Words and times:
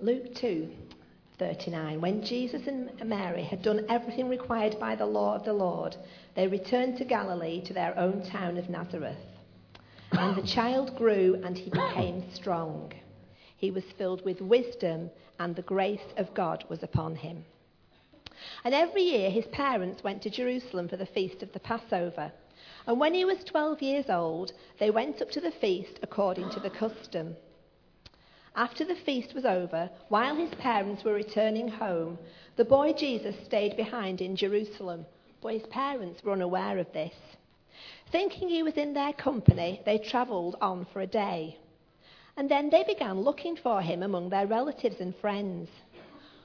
Luke 0.00 0.32
2 0.36 0.70
39. 1.40 2.00
When 2.00 2.24
Jesus 2.24 2.68
and 2.68 2.88
Mary 3.04 3.42
had 3.42 3.62
done 3.62 3.84
everything 3.88 4.28
required 4.28 4.78
by 4.78 4.94
the 4.94 5.06
law 5.06 5.34
of 5.34 5.44
the 5.44 5.52
Lord, 5.52 5.96
they 6.36 6.46
returned 6.46 6.98
to 6.98 7.04
Galilee 7.04 7.60
to 7.64 7.72
their 7.72 7.98
own 7.98 8.22
town 8.22 8.58
of 8.58 8.70
Nazareth. 8.70 9.18
And 10.12 10.36
the 10.36 10.46
child 10.46 10.96
grew 10.96 11.40
and 11.44 11.58
he 11.58 11.68
became 11.68 12.32
strong. 12.32 12.92
He 13.56 13.72
was 13.72 13.82
filled 13.96 14.24
with 14.24 14.40
wisdom, 14.40 15.10
and 15.40 15.56
the 15.56 15.62
grace 15.62 16.12
of 16.16 16.32
God 16.32 16.64
was 16.68 16.84
upon 16.84 17.16
him. 17.16 17.44
And 18.64 18.74
every 18.74 19.02
year 19.02 19.30
his 19.30 19.46
parents 19.46 20.04
went 20.04 20.22
to 20.22 20.30
Jerusalem 20.30 20.86
for 20.86 20.96
the 20.96 21.06
feast 21.06 21.42
of 21.42 21.52
the 21.52 21.60
Passover. 21.60 22.30
And 22.86 23.00
when 23.00 23.14
he 23.14 23.24
was 23.24 23.42
12 23.42 23.82
years 23.82 24.08
old, 24.08 24.52
they 24.78 24.90
went 24.90 25.20
up 25.20 25.32
to 25.32 25.40
the 25.40 25.50
feast 25.60 25.98
according 26.02 26.50
to 26.50 26.60
the 26.60 26.70
custom. 26.70 27.34
After 28.56 28.84
the 28.84 28.94
feast 28.94 29.34
was 29.34 29.44
over, 29.44 29.90
while 30.08 30.34
his 30.34 30.54
parents 30.54 31.04
were 31.04 31.12
returning 31.12 31.68
home, 31.68 32.18
the 32.56 32.64
boy 32.64 32.92
Jesus 32.92 33.36
stayed 33.44 33.76
behind 33.76 34.20
in 34.20 34.36
Jerusalem, 34.36 35.06
but 35.40 35.52
his 35.52 35.66
parents 35.66 36.22
were 36.24 36.32
unaware 36.32 36.78
of 36.78 36.92
this. 36.92 37.14
Thinking 38.10 38.48
he 38.48 38.62
was 38.62 38.74
in 38.74 38.94
their 38.94 39.12
company, 39.12 39.82
they 39.84 39.98
travelled 39.98 40.56
on 40.60 40.86
for 40.86 41.00
a 41.00 41.06
day. 41.06 41.58
And 42.36 42.50
then 42.50 42.70
they 42.70 42.84
began 42.84 43.20
looking 43.20 43.56
for 43.56 43.82
him 43.82 44.02
among 44.02 44.30
their 44.30 44.46
relatives 44.46 45.00
and 45.00 45.14
friends. 45.16 45.68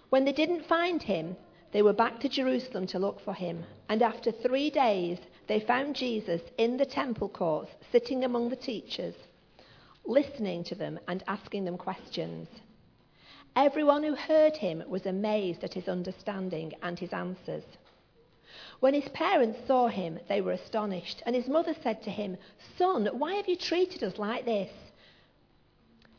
When 0.10 0.26
they 0.26 0.34
didn't 0.34 0.66
find 0.66 1.02
him, 1.02 1.36
they 1.72 1.82
were 1.82 1.94
back 1.94 2.20
to 2.20 2.30
Jerusalem 2.30 2.86
to 2.88 3.00
look 3.00 3.20
for 3.22 3.34
him. 3.34 3.64
And 3.90 4.02
after 4.02 4.32
three 4.32 4.70
days, 4.70 5.20
they 5.48 5.60
found 5.60 5.96
Jesus 5.96 6.42
in 6.58 6.78
the 6.78 6.86
temple 6.86 7.30
courts, 7.30 7.72
sitting 7.92 8.24
among 8.24 8.50
the 8.50 8.56
teachers 8.56 9.16
listening 10.06 10.64
to 10.66 10.76
them 10.76 11.00
and 11.08 11.24
asking 11.28 11.66
them 11.66 11.78
questions. 11.78 12.48
Everyone 13.56 14.04
who 14.04 14.16
heard 14.16 14.58
him 14.58 14.84
was 14.88 15.06
amazed 15.06 15.64
at 15.64 15.74
his 15.74 15.88
understanding 15.88 16.74
and 16.82 16.98
his 16.98 17.14
answers. 17.14 17.64
When 18.80 18.94
his 18.94 19.08
parents 19.10 19.60
saw 19.68 19.88
him, 19.88 20.20
they 20.28 20.42
were 20.42 20.52
astonished, 20.52 21.22
and 21.26 21.36
his 21.36 21.48
mother 21.48 21.76
said 21.82 22.04
to 22.04 22.10
him, 22.10 22.38
Son, 22.78 23.08
why 23.14 23.36
have 23.36 23.48
you 23.48 23.56
treated 23.56 24.04
us 24.04 24.18
like 24.18 24.46
this? 24.46 24.72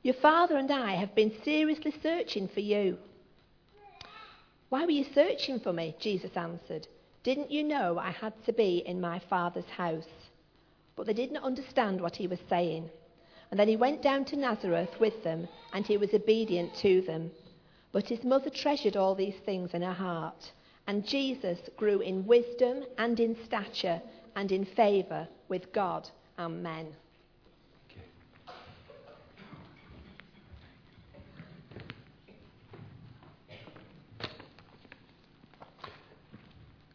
Your 0.03 0.15
father 0.15 0.57
and 0.57 0.71
I 0.71 0.93
have 0.97 1.15
been 1.15 1.33
seriously 1.45 1.95
searching 2.03 2.49
for 2.49 2.61
you. 2.61 2.99
Why 4.69 4.85
were 4.85 4.91
you 4.91 5.05
searching 5.15 5.61
for 5.61 5.73
me? 5.73 5.97
Jesus 5.99 6.37
answered. 6.37 6.87
Didn't 7.23 7.51
you 7.51 7.63
know 7.63 7.99
I 7.99 8.11
had 8.11 8.35
to 8.45 8.53
be 8.53 8.83
in 8.85 9.01
my 9.01 9.19
father's 9.19 9.69
house? 9.77 10.29
But 10.97 11.07
they 11.07 11.15
did 11.15 11.33
not 11.33 11.45
understand 11.45 12.01
what 12.01 12.17
he 12.17 12.27
was 12.27 12.41
saying. 12.49 12.91
And 13.51 13.61
then 13.61 13.69
he 13.69 13.77
went 13.77 14.03
down 14.03 14.25
to 14.27 14.37
Nazareth 14.37 14.91
with 15.01 15.23
them, 15.23 15.49
and 15.73 15.87
he 15.87 15.97
was 15.97 16.13
obedient 16.13 16.75
to 16.77 17.03
them. 17.03 17.31
But 17.93 18.09
his 18.09 18.25
mother 18.25 18.51
treasured 18.51 18.97
all 18.97 19.15
these 19.15 19.37
things 19.45 19.75
in 19.75 19.83
her 19.83 19.93
heart. 19.93 20.53
And 20.87 21.07
Jesus 21.07 21.59
grew 21.77 22.01
in 22.01 22.27
wisdom 22.27 22.85
and 22.99 23.19
in 23.21 23.37
stature 23.45 24.03
and 24.37 24.51
in 24.51 24.65
favour 24.65 25.29
with 25.49 25.73
God 25.73 26.09
and 26.37 26.63
men. 26.63 26.89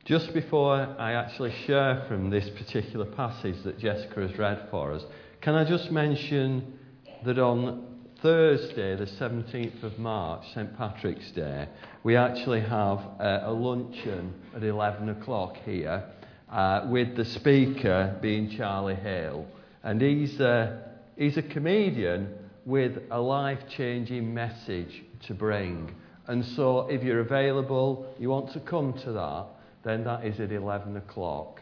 Just 0.10 0.34
before 0.34 0.74
I 0.98 1.14
actually 1.14 1.54
share 1.68 2.04
from 2.08 2.32
this 2.32 2.50
particular 2.50 3.06
passage 3.06 3.64
that 3.64 3.78
Jessica 3.78 4.28
has 4.28 4.36
read 4.40 4.68
for 4.72 4.92
us, 4.92 5.04
can 5.42 5.56
I 5.56 5.64
just 5.64 5.90
mention 5.90 6.80
that 7.24 7.40
on 7.40 7.86
Thursday, 8.22 8.98
the 8.98 9.06
17th 9.06 9.84
of 9.84 9.98
March, 9.98 10.46
St 10.54 10.78
Patrick's 10.78 11.32
Day, 11.32 11.70
we 12.04 12.18
actually 12.18 12.60
have 12.60 13.00
uh, 13.20 13.44
a 13.44 13.52
luncheon 13.52 14.34
at 14.54 14.64
11 14.64 15.08
o'clock 15.10 15.56
here 15.64 16.04
uh, 16.52 16.86
with 16.90 17.16
the 17.16 17.24
speaker 17.24 18.18
being 18.22 18.50
Charlie 18.50 18.96
Hale. 18.96 19.48
And 19.84 20.02
he's, 20.02 20.42
uh, 20.42 20.82
he's 21.16 21.38
a 21.38 21.42
comedian 21.42 22.34
with 22.66 22.98
a 23.10 23.22
life 23.22 23.60
changing 23.70 24.34
message 24.34 25.04
to 25.28 25.34
bring. 25.34 25.96
And 26.28 26.44
so, 26.44 26.88
if 26.90 27.02
you're 27.02 27.22
available, 27.22 28.14
you 28.20 28.30
want 28.30 28.52
to 28.54 28.60
come 28.60 28.94
to 29.06 29.14
that, 29.14 29.46
then 29.84 30.04
that 30.04 30.26
is 30.26 30.42
at 30.42 30.52
11 30.52 30.98
o'clock 30.98 31.59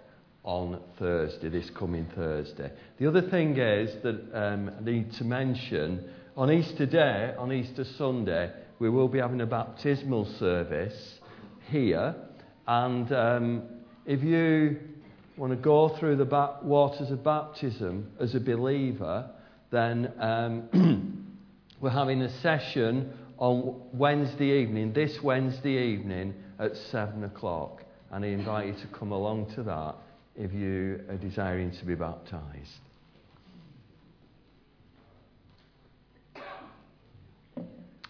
on 0.47 0.79
Thursday, 0.97 1.49
this 1.49 1.69
coming 1.71 2.07
Thursday. 2.15 2.71
The 2.99 3.07
other 3.07 3.21
thing 3.21 3.57
is 3.57 4.01
that 4.01 4.17
um, 4.33 4.71
I 4.79 4.81
need 4.81 5.11
to 5.15 5.25
mention 5.25 6.09
on 6.37 6.49
Easter 6.49 6.85
Day, 6.85 7.33
on 7.37 7.51
Easter 7.51 7.83
Sunday, 7.83 8.53
we 8.79 8.89
will 8.89 9.09
be 9.09 9.19
having 9.19 9.41
a 9.41 9.45
baptismal 9.45 10.25
service 10.39 11.19
here. 11.69 12.15
And 12.65 13.11
um, 13.11 13.63
if 14.05 14.23
you 14.23 14.79
want 15.35 15.51
to 15.51 15.57
go 15.57 15.89
through 15.99 16.15
the 16.15 16.25
ba- 16.25 16.59
waters 16.63 17.11
of 17.11 17.25
baptism 17.25 18.09
as 18.17 18.33
a 18.33 18.39
believer, 18.39 19.29
then 19.69 20.13
um, 20.17 21.27
we're 21.81 21.89
having 21.89 22.21
a 22.21 22.41
session 22.41 23.11
on 23.37 23.81
Wednesday 23.91 24.61
evening, 24.61 24.93
this 24.93 25.21
Wednesday 25.21 25.91
evening 25.91 26.35
at 26.57 26.73
7 26.89 27.25
o'clock. 27.25 27.83
And 28.11 28.23
I 28.23 28.29
invite 28.29 28.67
you 28.67 28.73
to 28.75 28.87
come 28.97 29.11
along 29.11 29.53
to 29.55 29.63
that 29.63 29.95
if 30.37 30.53
you 30.53 31.03
are 31.09 31.17
desiring 31.17 31.71
to 31.71 31.85
be 31.85 31.95
baptized. 31.95 32.79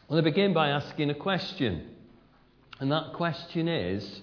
Well, 0.10 0.20
I 0.20 0.22
begin 0.22 0.54
by 0.54 0.70
asking 0.70 1.10
a 1.10 1.16
question. 1.16 1.90
And 2.80 2.92
that 2.92 3.14
question 3.14 3.68
is 3.68 4.22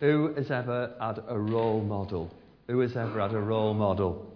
who 0.00 0.34
has 0.34 0.50
ever 0.50 0.94
had 1.00 1.22
a 1.28 1.38
role 1.38 1.80
model? 1.80 2.32
Who 2.66 2.80
has 2.80 2.96
ever 2.96 3.20
had 3.20 3.32
a 3.32 3.40
role 3.40 3.74
model? 3.74 4.32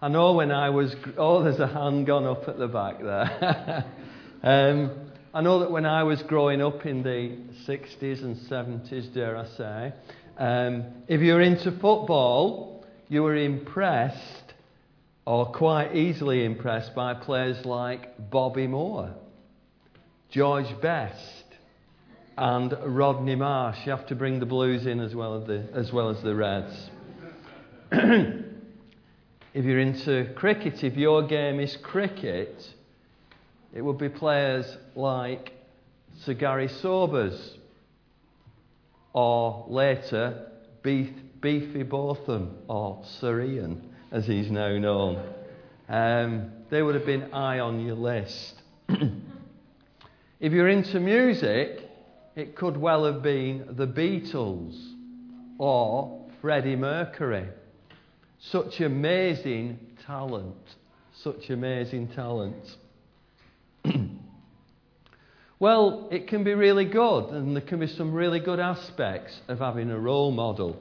I 0.00 0.08
know 0.08 0.34
when 0.34 0.52
I 0.52 0.70
was. 0.70 0.94
Oh, 1.16 1.42
there's 1.42 1.58
a 1.60 1.66
hand 1.66 2.06
gone 2.06 2.24
up 2.24 2.46
at 2.48 2.58
the 2.58 2.68
back 2.68 3.00
there. 3.00 3.84
um, 4.42 4.90
I 5.34 5.40
know 5.40 5.60
that 5.60 5.70
when 5.70 5.86
I 5.86 6.04
was 6.04 6.22
growing 6.22 6.62
up 6.62 6.86
in 6.86 7.02
the 7.02 7.36
60s 7.66 8.22
and 8.22 8.36
70s, 8.36 9.12
dare 9.12 9.36
I 9.36 9.46
say, 9.56 9.92
um, 10.38 10.84
if 11.08 11.20
you're 11.20 11.40
into 11.40 11.72
football, 11.72 12.84
you 13.08 13.22
were 13.22 13.34
impressed, 13.34 14.54
or 15.26 15.46
quite 15.46 15.96
easily 15.96 16.44
impressed, 16.44 16.94
by 16.94 17.14
players 17.14 17.64
like 17.66 18.30
Bobby 18.30 18.66
Moore, 18.68 19.14
George 20.30 20.80
Best, 20.80 21.44
and 22.36 22.72
Rodney 22.84 23.34
Marsh. 23.34 23.78
You 23.84 23.90
have 23.90 24.06
to 24.06 24.14
bring 24.14 24.38
the 24.38 24.46
Blues 24.46 24.86
in 24.86 25.00
as 25.00 25.14
well 25.14 25.40
as 25.40 25.46
the, 25.48 25.68
as 25.74 25.92
well 25.92 26.08
as 26.08 26.22
the 26.22 26.34
Reds. 26.34 26.90
if 27.92 28.44
you're 29.64 29.80
into 29.80 30.32
cricket, 30.36 30.84
if 30.84 30.96
your 30.96 31.26
game 31.26 31.58
is 31.58 31.76
cricket, 31.82 32.64
it 33.74 33.82
would 33.82 33.98
be 33.98 34.08
players 34.08 34.78
like 34.94 35.52
Sir 36.20 36.34
Garry 36.34 36.68
Sobers, 36.68 37.57
or 39.18 39.64
later 39.66 40.46
Beef, 40.84 41.10
Beefy 41.40 41.82
Botham, 41.82 42.56
or 42.68 43.02
Sir 43.18 43.42
Ian, 43.42 43.92
as 44.12 44.28
he's 44.28 44.48
now 44.48 44.78
known. 44.78 45.20
Um, 45.88 46.52
they 46.70 46.84
would 46.84 46.94
have 46.94 47.04
been 47.04 47.28
high 47.32 47.58
on 47.58 47.84
your 47.84 47.96
list. 47.96 48.62
if 48.88 50.52
you're 50.52 50.68
into 50.68 51.00
music, 51.00 51.80
it 52.36 52.54
could 52.54 52.76
well 52.76 53.04
have 53.06 53.20
been 53.20 53.66
the 53.70 53.88
Beatles 53.88 54.80
or 55.58 56.24
Freddie 56.40 56.76
Mercury. 56.76 57.48
Such 58.38 58.80
amazing 58.80 59.80
talent. 60.06 60.76
Such 61.12 61.50
amazing 61.50 62.06
talent. 62.14 62.76
Well, 65.60 66.06
it 66.12 66.28
can 66.28 66.44
be 66.44 66.54
really 66.54 66.84
good, 66.84 67.30
and 67.30 67.56
there 67.56 67.62
can 67.62 67.80
be 67.80 67.88
some 67.88 68.12
really 68.12 68.38
good 68.38 68.60
aspects 68.60 69.40
of 69.48 69.58
having 69.58 69.90
a 69.90 69.98
role 69.98 70.30
model. 70.30 70.80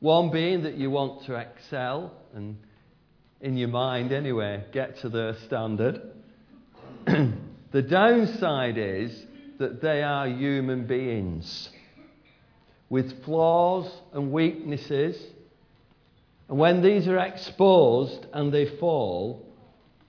One 0.00 0.32
being 0.32 0.64
that 0.64 0.74
you 0.74 0.90
want 0.90 1.26
to 1.26 1.36
excel, 1.36 2.12
and 2.34 2.56
in 3.40 3.56
your 3.56 3.68
mind 3.68 4.10
anyway, 4.10 4.64
get 4.72 4.98
to 5.02 5.08
their 5.08 5.36
standard. 5.46 6.02
the 7.06 7.82
downside 7.82 8.78
is 8.78 9.26
that 9.58 9.80
they 9.80 10.02
are 10.02 10.26
human 10.26 10.88
beings 10.88 11.70
with 12.88 13.24
flaws 13.24 13.88
and 14.12 14.32
weaknesses. 14.32 15.22
And 16.48 16.58
when 16.58 16.82
these 16.82 17.06
are 17.06 17.18
exposed 17.18 18.26
and 18.32 18.52
they 18.52 18.76
fall, 18.78 19.46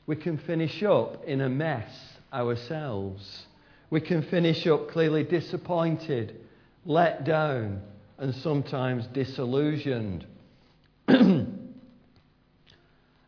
we 0.07 0.15
can 0.15 0.39
finish 0.39 0.81
up 0.81 1.23
in 1.25 1.41
a 1.41 1.49
mess 1.49 2.06
ourselves. 2.33 3.45
We 3.89 4.01
can 4.01 4.23
finish 4.23 4.67
up 4.67 4.89
clearly 4.89 5.23
disappointed, 5.23 6.39
let 6.85 7.23
down, 7.23 7.81
and 8.17 8.35
sometimes 8.35 9.07
disillusioned. 9.07 10.25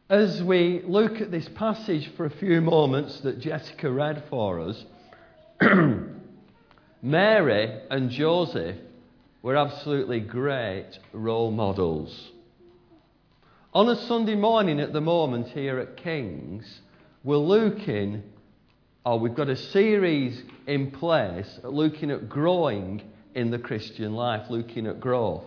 as 0.09 0.41
we 0.41 0.81
look 0.85 1.21
at 1.21 1.31
this 1.31 1.47
passage 1.49 2.09
for 2.17 2.25
a 2.25 2.31
few 2.31 2.61
moments 2.61 3.19
that 3.21 3.39
Jessica 3.39 3.91
read 3.91 4.23
for 4.29 4.59
us, 4.59 4.83
Mary 7.01 7.81
and 7.91 8.09
Joseph 8.09 8.75
were 9.41 9.55
absolutely 9.55 10.19
great 10.19 10.97
role 11.13 11.51
models. 11.51 12.31
On 13.73 13.87
a 13.87 13.95
Sunday 14.07 14.35
morning 14.35 14.79
at 14.79 14.93
the 14.93 15.01
moment 15.01 15.47
here 15.49 15.77
at 15.77 15.95
King's, 15.97 16.81
we're 17.23 17.37
looking, 17.37 18.23
or 19.05 19.19
we've 19.19 19.35
got 19.35 19.49
a 19.49 19.55
series 19.55 20.41
in 20.67 20.91
place 20.91 21.59
looking 21.63 22.11
at 22.11 22.27
growing 22.27 23.01
in 23.33 23.51
the 23.51 23.59
Christian 23.59 24.13
life, 24.13 24.49
looking 24.49 24.87
at 24.87 24.99
growth. 24.99 25.43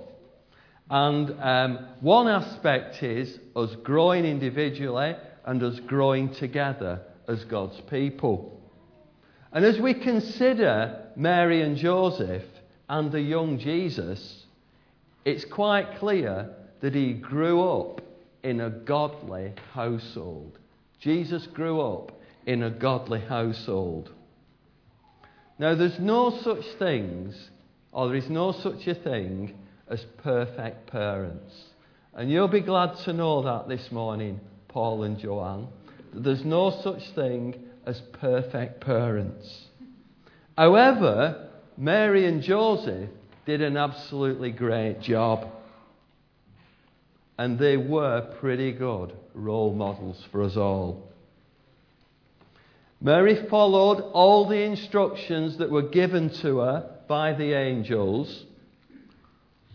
And 0.90 1.31
um, 1.40 1.87
one 2.00 2.28
aspect 2.28 3.02
is 3.02 3.38
us 3.54 3.75
growing 3.82 4.25
individually 4.25 5.16
and 5.44 5.62
us 5.62 5.78
growing 5.81 6.34
together 6.34 7.00
as 7.28 7.44
God's 7.44 7.81
people. 7.82 8.60
And 9.52 9.64
as 9.64 9.78
we 9.78 9.94
consider 9.94 11.06
Mary 11.14 11.62
and 11.62 11.76
Joseph 11.76 12.44
and 12.88 13.12
the 13.12 13.20
young 13.20 13.58
Jesus, 13.58 14.46
it's 15.25 15.44
quite 15.44 15.98
clear 15.98 16.50
that 16.81 16.94
he 16.94 17.12
grew 17.12 17.62
up 17.62 18.00
in 18.43 18.60
a 18.60 18.70
godly 18.70 19.52
household. 19.72 20.58
Jesus 21.00 21.46
grew 21.46 21.81
up 21.81 22.12
in 22.47 22.62
a 22.62 22.71
godly 22.71 23.21
household. 23.21 24.11
Now, 25.59 25.75
there's 25.75 25.99
no 25.99 26.31
such 26.43 26.65
things, 26.79 27.50
or 27.93 28.09
there 28.09 28.17
is 28.17 28.29
no 28.29 28.53
such 28.53 28.87
a 28.87 28.94
thing 28.94 29.55
as 29.89 30.05
perfect 30.23 30.91
parents. 30.91 31.55
And 32.15 32.31
you'll 32.31 32.49
be 32.49 32.61
glad 32.61 32.97
to 33.05 33.12
know 33.12 33.43
that 33.43 33.69
this 33.69 33.93
morning, 33.93 34.41
Paul 34.69 35.05
and 35.05 35.19
Joanne. 35.19 35.69
There's 36.12 36.44
no 36.44 36.71
such 36.83 37.11
thing 37.11 37.62
as 37.87 38.00
perfect 38.21 38.81
parents. 38.81 39.67
However, 40.56 41.49
Mary 41.77 42.27
and 42.27 42.43
Joseph 42.43 43.09
did 43.47 43.62
an 43.62 43.77
absolutely 43.77 44.50
great 44.50 45.00
job. 45.00 45.49
And 47.39 47.59
they 47.59 47.77
were 47.77 48.35
pretty 48.41 48.73
good 48.73 49.15
role 49.35 49.75
models 49.75 50.23
for 50.31 50.43
us 50.43 50.56
all. 50.56 51.12
Mary 53.02 53.46
followed 53.49 54.00
all 54.12 54.46
the 54.46 54.62
instructions 54.62 55.58
that 55.58 55.70
were 55.70 55.82
given 55.82 56.31
to 56.31 56.58
her 56.58 56.88
by 57.08 57.32
the 57.32 57.52
angels 57.52 58.44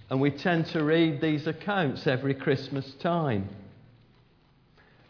and 0.09 0.21
we 0.21 0.31
tend 0.31 0.65
to 0.68 0.83
read 0.83 1.19
these 1.19 1.47
accounts 1.47 2.07
every 2.07 2.33
Christmas 2.33 2.89
time. 3.01 3.50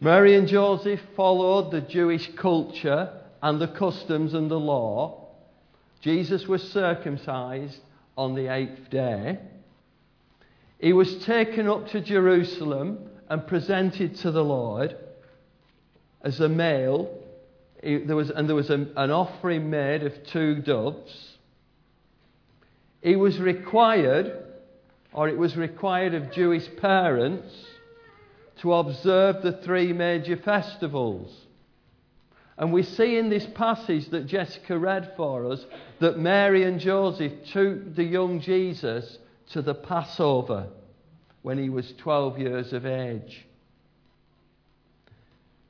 Mary 0.00 0.34
and 0.34 0.48
Joseph 0.48 1.00
followed 1.16 1.70
the 1.70 1.80
Jewish 1.80 2.34
culture 2.34 3.12
and 3.42 3.60
the 3.60 3.68
customs 3.68 4.34
and 4.34 4.50
the 4.50 4.58
law. 4.58 5.28
Jesus 6.00 6.46
was 6.46 6.72
circumcised 6.72 7.78
on 8.16 8.34
the 8.34 8.52
eighth 8.52 8.90
day. 8.90 9.38
He 10.80 10.92
was 10.92 11.24
taken 11.24 11.68
up 11.68 11.88
to 11.88 12.00
Jerusalem 12.00 13.10
and 13.28 13.46
presented 13.46 14.16
to 14.16 14.30
the 14.30 14.44
Lord 14.44 14.96
as 16.22 16.40
a 16.40 16.48
male. 16.48 17.17
He, 17.82 17.98
there 17.98 18.16
was, 18.16 18.30
and 18.30 18.48
there 18.48 18.56
was 18.56 18.70
a, 18.70 18.86
an 18.96 19.10
offering 19.10 19.70
made 19.70 20.02
of 20.02 20.12
two 20.32 20.56
doves. 20.56 21.36
He 23.02 23.16
was 23.16 23.38
required 23.38 24.44
or 25.12 25.28
it 25.28 25.38
was 25.38 25.56
required 25.56 26.14
of 26.14 26.32
Jewish 26.32 26.64
parents 26.76 27.52
to 28.60 28.74
observe 28.74 29.42
the 29.42 29.60
three 29.64 29.92
major 29.92 30.36
festivals. 30.36 31.34
And 32.56 32.72
we 32.72 32.82
see 32.82 33.16
in 33.16 33.30
this 33.30 33.46
passage 33.54 34.10
that 34.10 34.26
Jessica 34.26 34.78
read 34.78 35.12
for 35.16 35.50
us 35.50 35.64
that 36.00 36.18
Mary 36.18 36.64
and 36.64 36.80
Joseph 36.80 37.32
took 37.52 37.94
the 37.94 38.04
young 38.04 38.40
Jesus 38.40 39.18
to 39.52 39.62
the 39.62 39.74
Passover 39.74 40.66
when 41.42 41.56
he 41.58 41.70
was 41.70 41.92
12 41.98 42.38
years 42.38 42.72
of 42.72 42.84
age. 42.84 43.46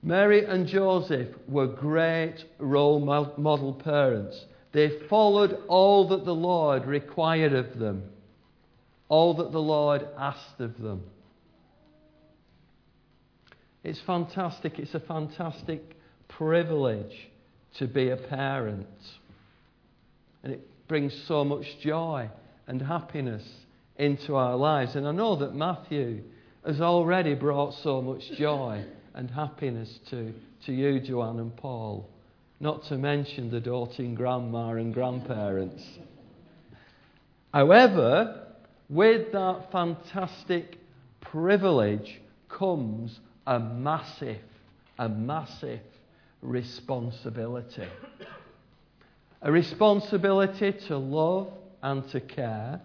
Mary 0.02 0.44
and 0.44 0.66
Joseph 0.66 1.28
were 1.48 1.66
great 1.66 2.44
role 2.58 3.00
model 3.00 3.74
parents. 3.74 4.44
They 4.72 4.90
followed 5.08 5.58
all 5.66 6.08
that 6.08 6.24
the 6.24 6.34
Lord 6.34 6.86
required 6.86 7.52
of 7.52 7.78
them 7.78 8.10
all 9.08 9.34
that 9.34 9.52
the 9.52 9.60
Lord 9.60 10.06
asked 10.18 10.60
of 10.60 10.78
them. 10.78 11.02
It's 13.82 14.00
fantastic. 14.06 14.78
It's 14.78 14.94
a 14.94 15.00
fantastic 15.00 15.82
privilege 16.28 17.28
to 17.78 17.86
be 17.86 18.10
a 18.10 18.16
parent. 18.16 18.86
And 20.42 20.52
it 20.52 20.88
brings 20.88 21.14
so 21.26 21.44
much 21.44 21.64
joy 21.82 22.28
and 22.66 22.82
happiness 22.82 23.46
into 23.96 24.36
our 24.36 24.56
lives. 24.56 24.94
And 24.94 25.06
I 25.06 25.12
know 25.12 25.36
that 25.36 25.54
Matthew 25.54 26.22
has 26.66 26.80
already 26.80 27.34
brought 27.34 27.74
so 27.82 28.02
much 28.02 28.22
joy 28.36 28.84
and 29.14 29.30
happiness 29.30 29.98
to, 30.10 30.32
to 30.66 30.72
you, 30.72 31.00
Joanne 31.00 31.38
and 31.40 31.56
Paul, 31.56 32.08
not 32.60 32.84
to 32.84 32.98
mention 32.98 33.50
the 33.50 33.60
doting 33.60 34.14
grandma 34.14 34.70
and 34.70 34.92
grandparents. 34.92 35.82
However, 37.52 38.46
with 38.88 39.32
that 39.32 39.70
fantastic 39.70 40.78
privilege 41.20 42.20
comes 42.48 43.20
a 43.46 43.58
massive, 43.58 44.40
a 44.98 45.08
massive 45.08 45.80
responsibility. 46.42 47.88
A 49.42 49.52
responsibility 49.52 50.72
to 50.88 50.96
love 50.96 51.52
and 51.82 52.08
to 52.10 52.20
care, 52.20 52.80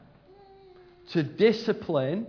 to 1.12 1.24
discipline, 1.24 2.28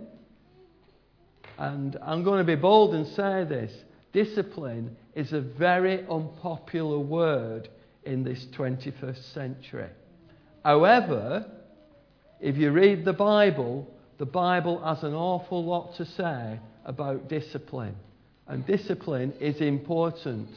and 1.57 1.97
I'm 2.01 2.23
going 2.23 2.39
to 2.39 2.43
be 2.43 2.59
bold 2.59 2.95
and 2.95 3.07
say 3.07 3.45
this 3.47 3.71
discipline 4.15 4.95
is 5.13 5.33
a 5.33 5.41
very 5.41 5.99
unpopular 6.09 6.97
word 6.97 7.67
in 8.05 8.23
this 8.23 8.45
21st 8.57 9.33
century. 9.33 9.89
However, 10.63 11.45
if 12.39 12.55
you 12.55 12.71
read 12.71 13.03
the 13.03 13.11
Bible, 13.11 13.93
the 14.17 14.25
Bible 14.25 14.81
has 14.85 15.03
an 15.03 15.13
awful 15.13 15.65
lot 15.65 15.95
to 15.97 16.05
say 16.05 16.59
about 16.85 17.27
discipline. 17.27 17.95
And 18.47 18.65
discipline 18.65 19.33
is 19.41 19.59
important 19.59 20.47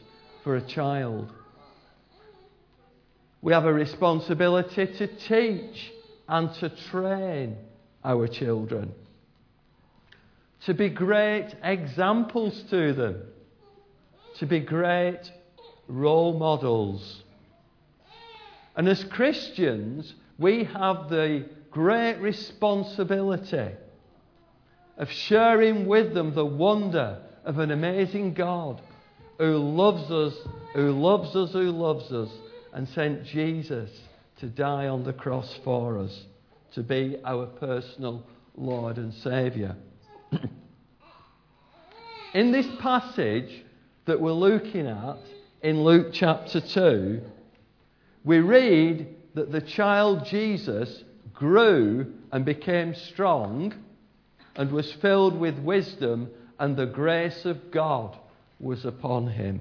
for 0.44 0.55
a 0.56 0.62
child. 0.62 1.32
We 3.43 3.52
have 3.52 3.64
a 3.64 3.72
responsibility 3.72 4.86
to 4.86 5.06
teach 5.29 5.93
and 6.29 6.55
to 6.60 6.70
train 6.91 7.56
our 8.05 8.29
children, 8.29 8.93
to 10.67 10.74
be 10.74 10.91
great 10.91 11.55
examples 11.65 12.62
to 12.70 12.93
them, 12.93 13.22
to 14.38 14.46
be 14.46 14.60
great 14.60 15.30
role 15.88 16.38
models. 16.38 17.22
And 18.76 18.88
as 18.88 19.02
Christians, 19.04 20.14
we 20.38 20.64
have 20.64 21.08
the 21.08 21.46
great 21.70 22.18
responsibility 22.18 23.74
of 24.96 25.10
sharing 25.10 25.86
with 25.86 26.14
them 26.14 26.34
the 26.34 26.44
wonder 26.44 27.22
of 27.44 27.58
an 27.58 27.70
amazing 27.70 28.34
God 28.34 28.80
who 29.38 29.56
loves 29.56 30.10
us, 30.10 30.34
who 30.74 30.92
loves 30.92 31.34
us, 31.34 31.52
who 31.52 31.70
loves 31.70 32.12
us, 32.12 32.30
and 32.72 32.88
sent 32.88 33.24
Jesus 33.24 33.90
to 34.38 34.46
die 34.46 34.86
on 34.86 35.04
the 35.04 35.12
cross 35.12 35.58
for 35.64 35.98
us, 35.98 36.26
to 36.74 36.82
be 36.82 37.16
our 37.24 37.46
personal 37.46 38.24
Lord 38.56 38.98
and 38.98 39.12
Saviour. 39.14 39.76
in 42.34 42.52
this 42.52 42.66
passage 42.80 43.64
that 44.08 44.20
we're 44.22 44.32
looking 44.32 44.86
at 44.86 45.19
in 45.62 45.84
Luke 45.84 46.15
chapter 46.15 46.62
2, 46.62 47.20
we 48.24 48.38
read 48.38 49.06
that 49.34 49.53
the 49.53 49.60
child 49.60 50.24
Jesus 50.24 51.05
grew 51.34 52.15
and 52.32 52.43
became 52.43 52.94
strong 52.94 53.74
and 54.56 54.72
was 54.72 54.91
filled 54.94 55.38
with 55.38 55.58
wisdom, 55.58 56.31
and 56.58 56.74
the 56.74 56.86
grace 56.86 57.44
of 57.44 57.70
God 57.70 58.17
was 58.58 58.86
upon 58.86 59.29
him. 59.29 59.60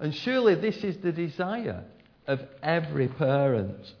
And 0.00 0.14
surely 0.14 0.54
this 0.54 0.78
is 0.78 0.96
the 0.96 1.12
desire 1.12 1.84
of 2.26 2.40
every 2.62 3.06
parent. 3.06 3.92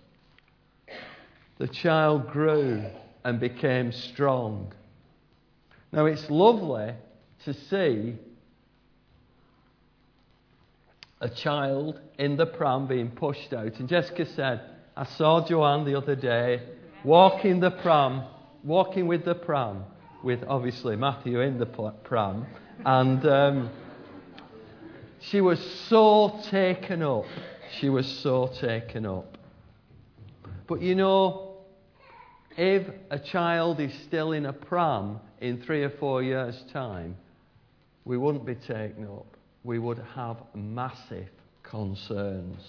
The 1.58 1.68
child 1.68 2.30
grew 2.30 2.82
and 3.22 3.38
became 3.38 3.92
strong. 3.92 4.72
Now 5.92 6.06
it's 6.06 6.30
lovely 6.30 6.94
to 7.44 7.52
see 7.52 8.16
a 11.20 11.28
child 11.28 12.00
in 12.18 12.36
the 12.36 12.46
pram 12.46 12.86
being 12.86 13.10
pushed 13.10 13.52
out. 13.52 13.78
And 13.78 13.88
Jessica 13.88 14.26
said, 14.26 14.60
I 14.96 15.04
saw 15.04 15.46
Joanne 15.46 15.84
the 15.84 15.94
other 15.94 16.16
day 16.16 16.62
walking 17.04 17.60
the 17.60 17.70
pram, 17.70 18.24
walking 18.64 19.06
with 19.06 19.24
the 19.24 19.34
pram 19.34 19.84
with 20.22 20.42
obviously 20.48 20.96
Matthew 20.96 21.40
in 21.40 21.58
the 21.58 21.66
pram. 21.66 22.46
And 22.84 23.26
um, 23.26 23.70
she 25.20 25.40
was 25.40 25.60
so 25.88 26.40
taken 26.50 27.02
up. 27.02 27.24
She 27.78 27.88
was 27.88 28.06
so 28.06 28.48
taken 28.60 29.06
up. 29.06 29.38
But 30.66 30.82
you 30.82 30.94
know, 30.94 31.58
if 32.56 32.86
a 33.10 33.18
child 33.18 33.80
is 33.80 33.92
still 34.06 34.32
in 34.32 34.46
a 34.46 34.52
pram 34.52 35.20
in 35.40 35.62
three 35.62 35.84
or 35.84 35.90
four 35.90 36.22
years' 36.22 36.62
time, 36.72 37.16
we 38.04 38.16
wouldn't 38.16 38.44
be 38.44 38.54
taken 38.54 39.06
up. 39.06 39.35
We 39.66 39.80
would 39.80 40.00
have 40.14 40.36
massive 40.54 41.28
concerns. 41.64 42.62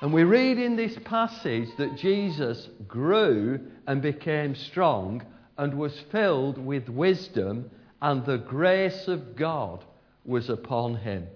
And 0.00 0.12
we 0.12 0.22
read 0.22 0.56
in 0.56 0.76
this 0.76 0.96
passage 1.04 1.68
that 1.78 1.96
Jesus 1.96 2.68
grew 2.86 3.58
and 3.88 4.00
became 4.00 4.54
strong 4.54 5.24
and 5.58 5.74
was 5.74 5.98
filled 6.12 6.58
with 6.58 6.88
wisdom, 6.88 7.72
and 8.00 8.24
the 8.24 8.38
grace 8.38 9.08
of 9.08 9.34
God 9.34 9.84
was 10.24 10.48
upon 10.48 10.94
him. 10.98 11.26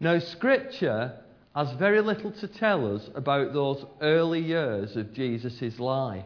Now, 0.00 0.18
Scripture 0.18 1.14
has 1.54 1.70
very 1.74 2.00
little 2.00 2.32
to 2.32 2.48
tell 2.48 2.96
us 2.96 3.08
about 3.14 3.52
those 3.52 3.84
early 4.00 4.40
years 4.40 4.96
of 4.96 5.14
Jesus' 5.14 5.78
life. 5.78 6.24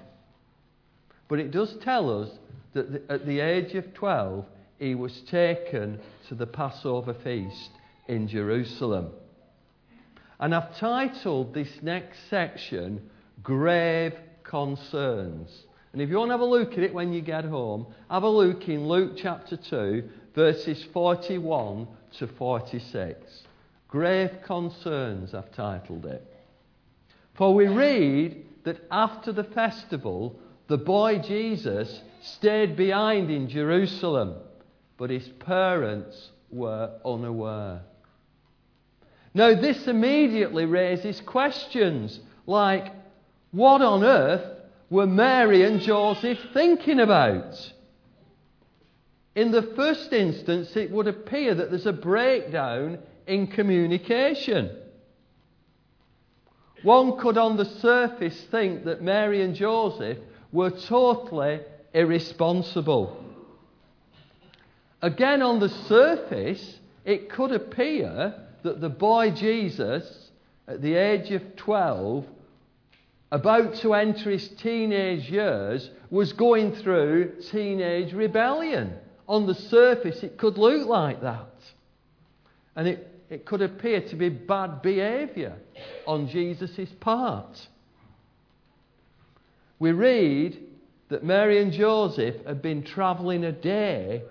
But 1.28 1.40
it 1.40 1.50
does 1.50 1.76
tell 1.82 2.22
us 2.22 2.30
that 2.72 3.02
at 3.10 3.26
the 3.26 3.40
age 3.40 3.74
of 3.74 3.92
12, 3.92 4.46
he 4.78 4.94
was 4.94 5.20
taken 5.22 5.98
to 6.28 6.34
the 6.34 6.46
Passover 6.46 7.14
feast 7.14 7.70
in 8.08 8.28
Jerusalem. 8.28 9.10
And 10.38 10.54
I've 10.54 10.76
titled 10.76 11.54
this 11.54 11.70
next 11.82 12.18
section, 12.28 13.08
Grave 13.42 14.14
Concerns. 14.42 15.64
And 15.92 16.02
if 16.02 16.10
you 16.10 16.18
want 16.18 16.28
to 16.28 16.34
have 16.34 16.40
a 16.40 16.44
look 16.44 16.72
at 16.72 16.80
it 16.80 16.92
when 16.92 17.12
you 17.12 17.22
get 17.22 17.44
home, 17.44 17.86
have 18.10 18.22
a 18.22 18.28
look 18.28 18.68
in 18.68 18.86
Luke 18.86 19.12
chapter 19.16 19.56
2, 19.56 20.04
verses 20.34 20.84
41 20.92 21.88
to 22.18 22.26
46. 22.26 23.42
Grave 23.88 24.30
Concerns, 24.44 25.32
I've 25.32 25.52
titled 25.52 26.04
it. 26.04 26.22
For 27.34 27.54
we 27.54 27.66
read 27.66 28.44
that 28.64 28.84
after 28.90 29.32
the 29.32 29.44
festival, 29.44 30.38
the 30.68 30.76
boy 30.76 31.18
Jesus 31.18 32.02
stayed 32.20 32.76
behind 32.76 33.30
in 33.30 33.48
Jerusalem, 33.48 34.34
but 34.98 35.10
his 35.10 35.28
parents 35.28 36.30
were 36.50 36.90
unaware. 37.04 37.82
Now, 39.34 39.54
this 39.54 39.86
immediately 39.86 40.64
raises 40.64 41.20
questions 41.20 42.18
like 42.46 42.92
what 43.50 43.82
on 43.82 44.02
earth 44.02 44.56
were 44.88 45.06
Mary 45.06 45.62
and 45.64 45.80
Joseph 45.80 46.38
thinking 46.54 47.00
about? 47.00 47.72
In 49.34 49.50
the 49.50 49.62
first 49.62 50.12
instance, 50.12 50.74
it 50.76 50.90
would 50.90 51.06
appear 51.06 51.54
that 51.54 51.70
there's 51.70 51.86
a 51.86 51.92
breakdown 51.92 52.98
in 53.26 53.48
communication. 53.48 54.74
One 56.82 57.18
could, 57.18 57.36
on 57.36 57.56
the 57.56 57.64
surface, 57.64 58.40
think 58.50 58.84
that 58.84 59.02
Mary 59.02 59.42
and 59.42 59.54
Joseph 59.54 60.18
were 60.52 60.70
totally 60.70 61.60
irresponsible. 61.92 63.25
Again, 65.06 65.40
on 65.40 65.60
the 65.60 65.68
surface, 65.68 66.80
it 67.04 67.30
could 67.30 67.52
appear 67.52 68.34
that 68.64 68.80
the 68.80 68.88
boy 68.88 69.30
Jesus, 69.30 70.32
at 70.66 70.82
the 70.82 70.96
age 70.96 71.30
of 71.30 71.54
12, 71.54 72.26
about 73.30 73.76
to 73.76 73.94
enter 73.94 74.32
his 74.32 74.48
teenage 74.48 75.30
years, 75.30 75.88
was 76.10 76.32
going 76.32 76.74
through 76.74 77.40
teenage 77.52 78.12
rebellion. 78.14 78.94
On 79.28 79.46
the 79.46 79.54
surface, 79.54 80.24
it 80.24 80.38
could 80.38 80.58
look 80.58 80.88
like 80.88 81.22
that. 81.22 81.54
And 82.74 82.88
it, 82.88 83.08
it 83.30 83.46
could 83.46 83.62
appear 83.62 84.00
to 84.08 84.16
be 84.16 84.28
bad 84.28 84.82
behaviour 84.82 85.54
on 86.08 86.26
Jesus' 86.26 86.90
part. 86.98 87.68
We 89.78 89.92
read 89.92 90.58
that 91.10 91.22
Mary 91.22 91.62
and 91.62 91.70
Joseph 91.70 92.44
had 92.44 92.60
been 92.60 92.82
travelling 92.82 93.44
a 93.44 93.52
day 93.52 94.24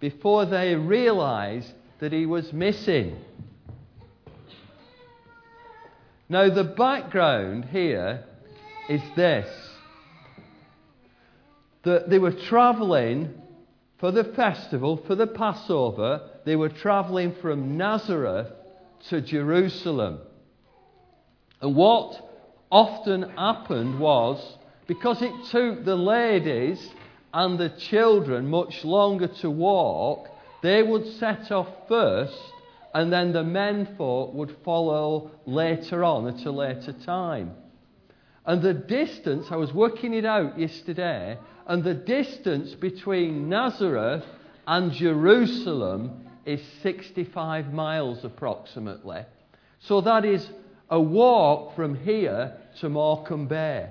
before 0.00 0.46
they 0.46 0.74
realised 0.74 1.72
that 2.00 2.12
he 2.12 2.26
was 2.26 2.52
missing. 2.52 3.16
Now, 6.28 6.48
the 6.50 6.64
background 6.64 7.66
here 7.66 8.24
is 8.88 9.02
this 9.14 9.48
that 11.84 12.10
they 12.10 12.18
were 12.18 12.32
traveling 12.32 13.32
for 13.98 14.10
the 14.10 14.24
festival, 14.24 15.00
for 15.06 15.14
the 15.14 15.26
Passover, 15.26 16.28
they 16.44 16.56
were 16.56 16.68
traveling 16.68 17.32
from 17.40 17.76
Nazareth 17.76 18.48
to 19.08 19.20
Jerusalem. 19.20 20.18
And 21.60 21.76
what 21.76 22.28
often 22.70 23.22
happened 23.36 24.00
was 24.00 24.58
because 24.86 25.22
it 25.22 25.32
took 25.50 25.84
the 25.84 25.96
ladies 25.96 26.90
and 27.36 27.58
the 27.58 27.68
children 27.68 28.48
much 28.48 28.82
longer 28.82 29.28
to 29.28 29.50
walk, 29.50 30.30
they 30.62 30.82
would 30.82 31.06
set 31.18 31.52
off 31.52 31.68
first 31.86 32.40
and 32.94 33.12
then 33.12 33.30
the 33.30 33.44
men 33.44 33.94
folk 33.98 34.32
would 34.32 34.56
follow 34.64 35.30
later 35.44 36.02
on 36.02 36.26
at 36.28 36.46
a 36.46 36.50
later 36.50 36.94
time. 37.04 37.50
And 38.46 38.62
the 38.62 38.72
distance, 38.72 39.48
I 39.50 39.56
was 39.56 39.74
working 39.74 40.14
it 40.14 40.24
out 40.24 40.58
yesterday, 40.58 41.36
and 41.66 41.84
the 41.84 41.92
distance 41.92 42.72
between 42.72 43.50
Nazareth 43.50 44.24
and 44.66 44.90
Jerusalem 44.92 46.24
is 46.46 46.62
65 46.80 47.70
miles 47.70 48.24
approximately. 48.24 49.26
So 49.80 50.00
that 50.00 50.24
is 50.24 50.48
a 50.88 50.98
walk 50.98 51.76
from 51.76 51.96
here 51.96 52.56
to 52.80 52.88
Morecambe 52.88 53.46
Bay. 53.46 53.90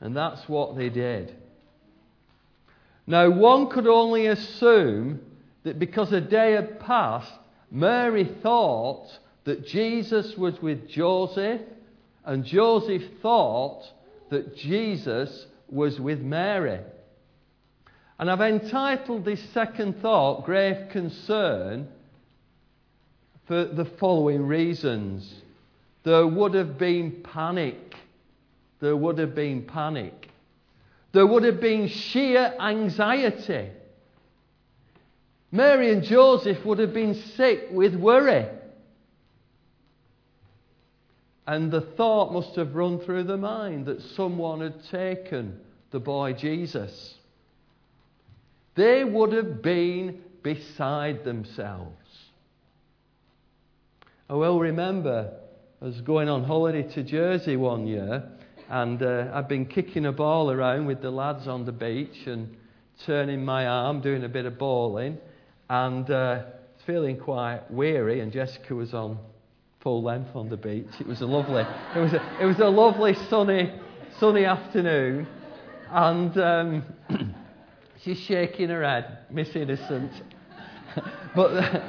And 0.00 0.16
that's 0.16 0.48
what 0.48 0.76
they 0.76 0.88
did. 0.88 1.34
Now, 3.06 3.28
one 3.30 3.68
could 3.68 3.86
only 3.86 4.26
assume 4.26 5.20
that 5.64 5.78
because 5.78 6.12
a 6.12 6.20
day 6.20 6.52
had 6.52 6.80
passed, 6.80 7.32
Mary 7.70 8.24
thought 8.42 9.06
that 9.44 9.66
Jesus 9.66 10.36
was 10.36 10.60
with 10.62 10.88
Joseph, 10.88 11.60
and 12.24 12.44
Joseph 12.44 13.02
thought 13.22 13.82
that 14.30 14.56
Jesus 14.56 15.46
was 15.68 15.98
with 15.98 16.20
Mary. 16.20 16.80
And 18.18 18.30
I've 18.30 18.40
entitled 18.40 19.24
this 19.24 19.42
second 19.54 20.00
thought, 20.02 20.44
Grave 20.44 20.90
Concern, 20.90 21.88
for 23.46 23.64
the 23.64 23.86
following 23.98 24.46
reasons. 24.46 25.42
There 26.04 26.26
would 26.26 26.54
have 26.54 26.78
been 26.78 27.22
panic. 27.24 27.96
There 28.80 28.96
would 28.96 29.18
have 29.18 29.34
been 29.34 29.62
panic. 29.62 30.28
There 31.12 31.26
would 31.26 31.44
have 31.44 31.60
been 31.60 31.88
sheer 31.88 32.54
anxiety. 32.58 33.70
Mary 35.52 35.92
and 35.92 36.02
Joseph 36.02 36.64
would 36.64 36.78
have 36.78 36.94
been 36.94 37.14
sick 37.14 37.68
with 37.70 37.94
worry. 37.94 38.46
And 41.46 41.70
the 41.70 41.80
thought 41.80 42.32
must 42.32 42.54
have 42.56 42.76
run 42.76 43.00
through 43.00 43.24
the 43.24 43.36
mind 43.36 43.86
that 43.86 44.00
someone 44.02 44.60
had 44.60 44.84
taken 44.84 45.58
the 45.90 45.98
boy 45.98 46.32
Jesus. 46.32 47.16
They 48.76 49.02
would 49.02 49.32
have 49.32 49.60
been 49.60 50.22
beside 50.42 51.24
themselves. 51.24 51.96
I 54.28 54.34
well 54.34 54.60
remember 54.60 55.32
I 55.82 55.86
was 55.86 56.00
going 56.02 56.28
on 56.28 56.44
holiday 56.44 56.84
to 56.94 57.02
Jersey 57.02 57.56
one 57.56 57.88
year, 57.88 58.30
and 58.70 59.02
uh, 59.02 59.32
I'd 59.34 59.48
been 59.48 59.66
kicking 59.66 60.06
a 60.06 60.12
ball 60.12 60.50
around 60.50 60.86
with 60.86 61.02
the 61.02 61.10
lads 61.10 61.48
on 61.48 61.64
the 61.64 61.72
beach 61.72 62.26
and 62.26 62.56
turning 63.04 63.44
my 63.44 63.66
arm, 63.66 64.00
doing 64.00 64.22
a 64.22 64.28
bit 64.28 64.46
of 64.46 64.58
bowling 64.58 65.18
and 65.68 66.08
uh, 66.08 66.44
feeling 66.86 67.18
quite 67.18 67.68
weary, 67.68 68.20
and 68.20 68.32
Jessica 68.32 68.74
was 68.74 68.94
on 68.94 69.18
full 69.80 70.02
length 70.04 70.36
on 70.36 70.48
the 70.48 70.56
beach. 70.56 70.86
It 71.00 71.06
was 71.06 71.20
a 71.20 71.26
lovely, 71.26 71.64
it 71.96 71.98
was 71.98 72.12
a, 72.12 72.38
it 72.40 72.44
was 72.44 72.60
a 72.60 72.68
lovely 72.68 73.14
sunny, 73.28 73.72
sunny 74.20 74.44
afternoon, 74.44 75.26
and 75.90 76.38
um, 76.38 76.84
she's 78.02 78.20
shaking 78.20 78.68
her 78.68 78.84
head, 78.84 79.18
Miss 79.30 79.54
Innocent. 79.56 80.12
but 81.34 81.82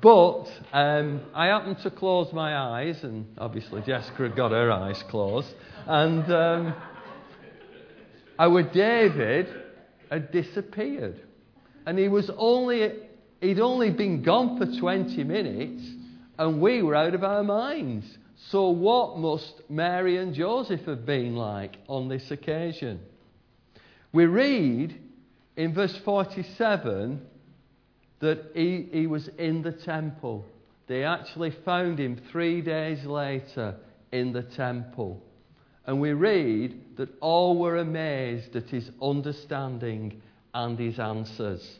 but 0.00 0.46
um, 0.72 1.20
I 1.34 1.46
happened 1.46 1.78
to 1.82 1.90
close 1.90 2.32
my 2.32 2.56
eyes, 2.56 3.02
and 3.02 3.26
obviously 3.38 3.82
Jessica 3.82 4.24
had 4.24 4.36
got 4.36 4.52
her 4.52 4.70
eyes 4.70 5.02
closed, 5.10 5.52
and 5.86 6.32
um, 6.32 6.74
our 8.38 8.62
David 8.62 9.48
had 10.10 10.32
disappeared. 10.32 11.20
And 11.86 11.98
he 11.98 12.08
was 12.08 12.30
only, 12.36 12.92
he'd 13.40 13.60
only 13.60 13.90
been 13.90 14.22
gone 14.22 14.58
for 14.58 14.66
20 14.80 15.22
minutes, 15.24 15.84
and 16.38 16.60
we 16.60 16.82
were 16.82 16.94
out 16.94 17.14
of 17.14 17.22
our 17.22 17.44
minds. 17.44 18.06
So, 18.50 18.70
what 18.70 19.18
must 19.18 19.62
Mary 19.68 20.16
and 20.16 20.34
Joseph 20.34 20.84
have 20.86 21.06
been 21.06 21.36
like 21.36 21.76
on 21.88 22.08
this 22.08 22.30
occasion? 22.30 23.00
We 24.12 24.26
read 24.26 24.98
in 25.56 25.74
verse 25.74 25.96
47 26.04 27.20
that 28.20 28.52
he, 28.54 28.88
he 28.92 29.06
was 29.06 29.28
in 29.38 29.62
the 29.62 29.72
temple. 29.72 30.44
They 30.86 31.04
actually 31.04 31.50
found 31.50 31.98
him 31.98 32.20
three 32.30 32.60
days 32.60 33.04
later 33.04 33.76
in 34.12 34.32
the 34.32 34.42
temple. 34.42 35.22
And 35.86 36.00
we 36.00 36.12
read 36.12 36.96
that 36.96 37.10
all 37.20 37.58
were 37.58 37.76
amazed 37.78 38.56
at 38.56 38.70
his 38.70 38.90
understanding 39.02 40.22
and 40.54 40.78
his 40.78 40.98
answers. 40.98 41.78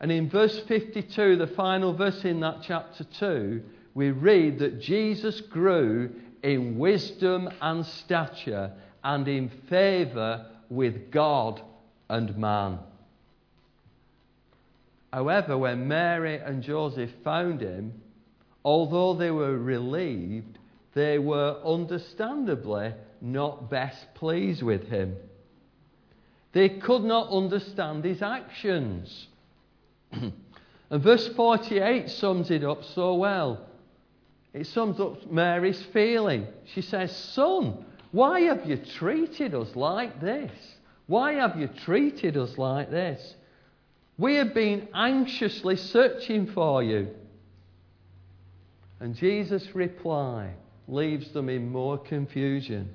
And 0.00 0.12
in 0.12 0.28
verse 0.28 0.60
52, 0.68 1.36
the 1.36 1.46
final 1.46 1.94
verse 1.94 2.24
in 2.24 2.40
that 2.40 2.58
chapter 2.62 3.04
2, 3.04 3.62
we 3.94 4.10
read 4.10 4.58
that 4.58 4.80
Jesus 4.80 5.40
grew 5.40 6.10
in 6.42 6.78
wisdom 6.78 7.48
and 7.62 7.84
stature 7.86 8.72
and 9.02 9.26
in 9.26 9.50
favour 9.70 10.46
with 10.68 11.10
God 11.10 11.62
and 12.10 12.36
man. 12.36 12.78
However, 15.16 15.56
when 15.56 15.88
Mary 15.88 16.36
and 16.36 16.62
Joseph 16.62 17.10
found 17.24 17.62
him, 17.62 18.02
although 18.62 19.14
they 19.14 19.30
were 19.30 19.56
relieved, 19.56 20.58
they 20.92 21.18
were 21.18 21.58
understandably 21.64 22.92
not 23.22 23.70
best 23.70 24.12
pleased 24.14 24.62
with 24.62 24.88
him. 24.88 25.16
They 26.52 26.68
could 26.68 27.02
not 27.02 27.30
understand 27.30 28.04
his 28.04 28.20
actions. 28.20 29.28
and 30.12 30.32
verse 30.90 31.28
48 31.28 32.10
sums 32.10 32.50
it 32.50 32.62
up 32.62 32.84
so 32.84 33.14
well. 33.14 33.66
It 34.52 34.66
sums 34.66 35.00
up 35.00 35.32
Mary's 35.32 35.82
feeling. 35.94 36.46
She 36.74 36.82
says, 36.82 37.16
Son, 37.16 37.86
why 38.12 38.40
have 38.40 38.66
you 38.66 38.76
treated 38.76 39.54
us 39.54 39.74
like 39.74 40.20
this? 40.20 40.52
Why 41.06 41.32
have 41.32 41.58
you 41.58 41.68
treated 41.68 42.36
us 42.36 42.58
like 42.58 42.90
this? 42.90 43.34
We 44.18 44.36
have 44.36 44.54
been 44.54 44.88
anxiously 44.94 45.76
searching 45.76 46.46
for 46.46 46.82
you. 46.82 47.08
And 48.98 49.14
Jesus' 49.14 49.74
reply 49.74 50.54
leaves 50.88 51.32
them 51.32 51.48
in 51.48 51.70
more 51.70 51.98
confusion. 51.98 52.90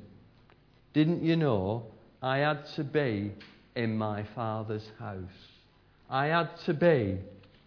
Didn't 0.93 1.23
you 1.23 1.35
know 1.35 1.85
I 2.21 2.39
had 2.39 2.65
to 2.75 2.83
be 2.83 3.33
in 3.75 3.97
my 3.97 4.23
Father's 4.35 4.89
house? 4.97 5.47
I 6.09 6.27
had 6.27 6.57
to 6.65 6.73
be 6.73 7.19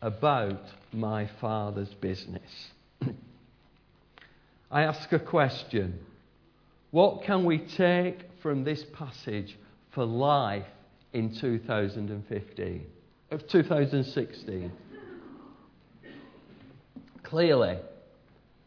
about 0.02 0.61
my 0.92 1.26
Father's 1.40 1.94
business. 1.94 2.70
I 4.70 4.82
ask 4.82 5.12
a 5.12 5.18
question 5.18 6.00
What 6.90 7.23
can 7.23 7.44
we 7.44 7.58
take 7.58 8.18
from 8.42 8.64
this 8.64 8.84
passage 8.92 9.56
for 9.92 10.04
life 10.04 10.66
in 11.12 11.34
2015? 11.34 12.87
Of 13.31 13.49
2016? 13.49 14.73
Clearly, 17.23 17.78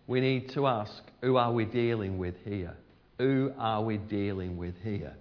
we 0.07 0.19
need 0.19 0.49
to 0.49 0.67
ask 0.67 1.03
who 1.21 1.37
are 1.37 1.51
we 1.51 1.65
dealing 1.65 2.17
with 2.17 2.35
here? 2.43 2.75
Who 3.19 3.51
are 3.57 3.83
we 3.83 3.97
dealing 3.97 4.57
with 4.57 4.75
here? 4.83 5.13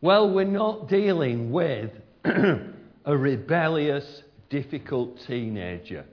Well, 0.00 0.30
we're 0.30 0.44
not 0.44 0.88
dealing 0.88 1.50
with 1.50 1.90
a 2.24 3.16
rebellious, 3.16 4.22
difficult 4.50 5.18
teenager. 5.26 6.04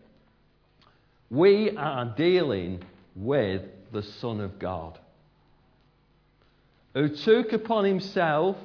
We 1.30 1.76
are 1.78 2.06
dealing 2.16 2.84
with 3.16 3.64
the 3.92 4.04
Son 4.04 4.40
of 4.40 4.60
God, 4.60 4.98
who 6.94 7.10
took 7.10 7.54
upon 7.54 7.86
himself 7.86 8.58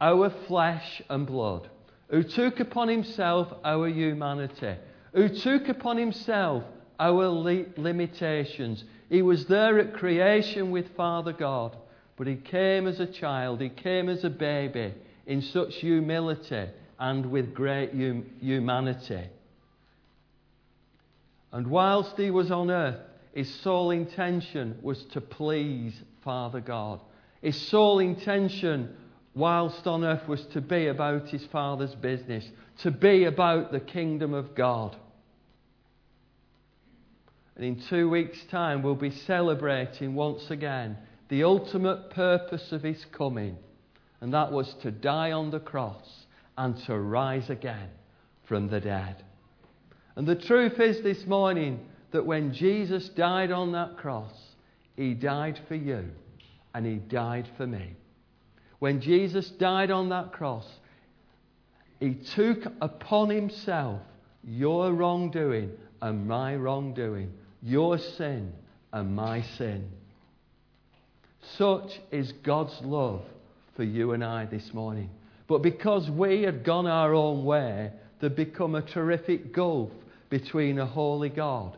our 0.00 0.30
flesh 0.46 1.02
and 1.08 1.26
blood, 1.26 1.68
who 2.08 2.22
took 2.22 2.60
upon 2.60 2.88
himself 2.88 3.52
our 3.64 3.88
humanity, 3.88 4.76
who 5.12 5.28
took 5.28 5.68
upon 5.68 5.96
himself 5.96 6.64
our 6.98 7.28
li- 7.28 7.66
limitations. 7.76 8.84
He 9.08 9.22
was 9.22 9.46
there 9.46 9.78
at 9.78 9.94
creation 9.94 10.70
with 10.70 10.94
Father 10.96 11.32
God, 11.32 11.76
but 12.16 12.26
he 12.26 12.36
came 12.36 12.86
as 12.86 13.00
a 13.00 13.06
child, 13.06 13.60
he 13.60 13.68
came 13.68 14.08
as 14.08 14.24
a 14.24 14.30
baby 14.30 14.94
in 15.26 15.42
such 15.42 15.76
humility 15.76 16.66
and 16.98 17.30
with 17.30 17.54
great 17.54 17.90
hum- 17.92 18.30
humanity. 18.40 19.24
And 21.52 21.66
whilst 21.68 22.16
he 22.16 22.30
was 22.30 22.50
on 22.50 22.70
earth, 22.70 23.00
his 23.32 23.52
sole 23.62 23.90
intention 23.90 24.78
was 24.82 25.04
to 25.06 25.20
please 25.20 25.94
Father 26.22 26.60
God. 26.60 27.00
His 27.42 27.60
sole 27.68 27.98
intention 27.98 28.96
whilst 29.34 29.86
on 29.86 30.04
earth 30.04 30.26
was 30.28 30.44
to 30.46 30.60
be 30.60 30.86
about 30.86 31.28
his 31.28 31.44
Father's 31.46 31.94
business, 31.94 32.48
to 32.82 32.90
be 32.90 33.24
about 33.24 33.72
the 33.72 33.80
kingdom 33.80 34.32
of 34.32 34.54
God. 34.54 34.96
And 37.56 37.64
in 37.64 37.82
two 37.88 38.08
weeks' 38.08 38.44
time, 38.50 38.82
we'll 38.82 38.94
be 38.94 39.10
celebrating 39.10 40.14
once 40.14 40.50
again 40.50 40.96
the 41.28 41.44
ultimate 41.44 42.10
purpose 42.10 42.72
of 42.72 42.82
his 42.82 43.04
coming, 43.12 43.56
and 44.20 44.34
that 44.34 44.52
was 44.52 44.74
to 44.82 44.90
die 44.90 45.32
on 45.32 45.50
the 45.50 45.60
cross 45.60 46.26
and 46.56 46.76
to 46.86 46.98
rise 46.98 47.50
again 47.50 47.90
from 48.44 48.68
the 48.68 48.80
dead. 48.80 49.22
And 50.16 50.26
the 50.26 50.36
truth 50.36 50.78
is 50.78 51.02
this 51.02 51.26
morning 51.26 51.80
that 52.12 52.26
when 52.26 52.52
Jesus 52.52 53.08
died 53.08 53.50
on 53.50 53.72
that 53.72 53.96
cross, 53.96 54.34
he 54.96 55.14
died 55.14 55.60
for 55.66 55.74
you 55.74 56.10
and 56.72 56.86
he 56.86 56.96
died 56.96 57.48
for 57.56 57.66
me. 57.66 57.96
When 58.78 59.00
Jesus 59.00 59.50
died 59.50 59.90
on 59.90 60.10
that 60.10 60.32
cross, 60.32 60.66
he 62.00 62.14
took 62.14 62.64
upon 62.80 63.30
himself 63.30 64.00
your 64.42 64.92
wrongdoing 64.92 65.70
and 66.02 66.26
my 66.26 66.54
wrongdoing 66.54 67.32
your 67.62 67.98
sin 67.98 68.52
and 68.92 69.16
my 69.16 69.42
sin. 69.42 69.88
Such 71.56 72.00
is 72.10 72.32
God's 72.42 72.78
love 72.82 73.22
for 73.76 73.84
you 73.84 74.12
and 74.12 74.24
I 74.24 74.46
this 74.46 74.72
morning. 74.72 75.10
But 75.46 75.62
because 75.62 76.10
we 76.10 76.42
had 76.42 76.64
gone 76.64 76.86
our 76.86 77.14
own 77.14 77.44
way, 77.44 77.90
there'd 78.20 78.36
become 78.36 78.74
a 78.74 78.82
terrific 78.82 79.52
gulf 79.52 79.90
between 80.30 80.78
a 80.78 80.86
holy 80.86 81.28
God 81.28 81.76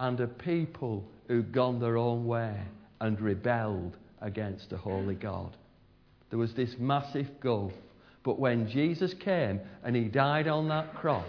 and 0.00 0.18
a 0.20 0.26
people 0.26 1.04
who'd 1.28 1.52
gone 1.52 1.80
their 1.80 1.96
own 1.96 2.26
way 2.26 2.60
and 3.00 3.20
rebelled 3.20 3.96
against 4.20 4.72
a 4.72 4.76
holy 4.76 5.14
God. 5.14 5.56
There 6.32 6.38
was 6.38 6.54
this 6.54 6.78
massive 6.78 7.28
gulf. 7.40 7.74
But 8.24 8.38
when 8.38 8.66
Jesus 8.66 9.12
came 9.12 9.60
and 9.84 9.94
he 9.94 10.04
died 10.04 10.48
on 10.48 10.66
that 10.68 10.94
cross, 10.94 11.26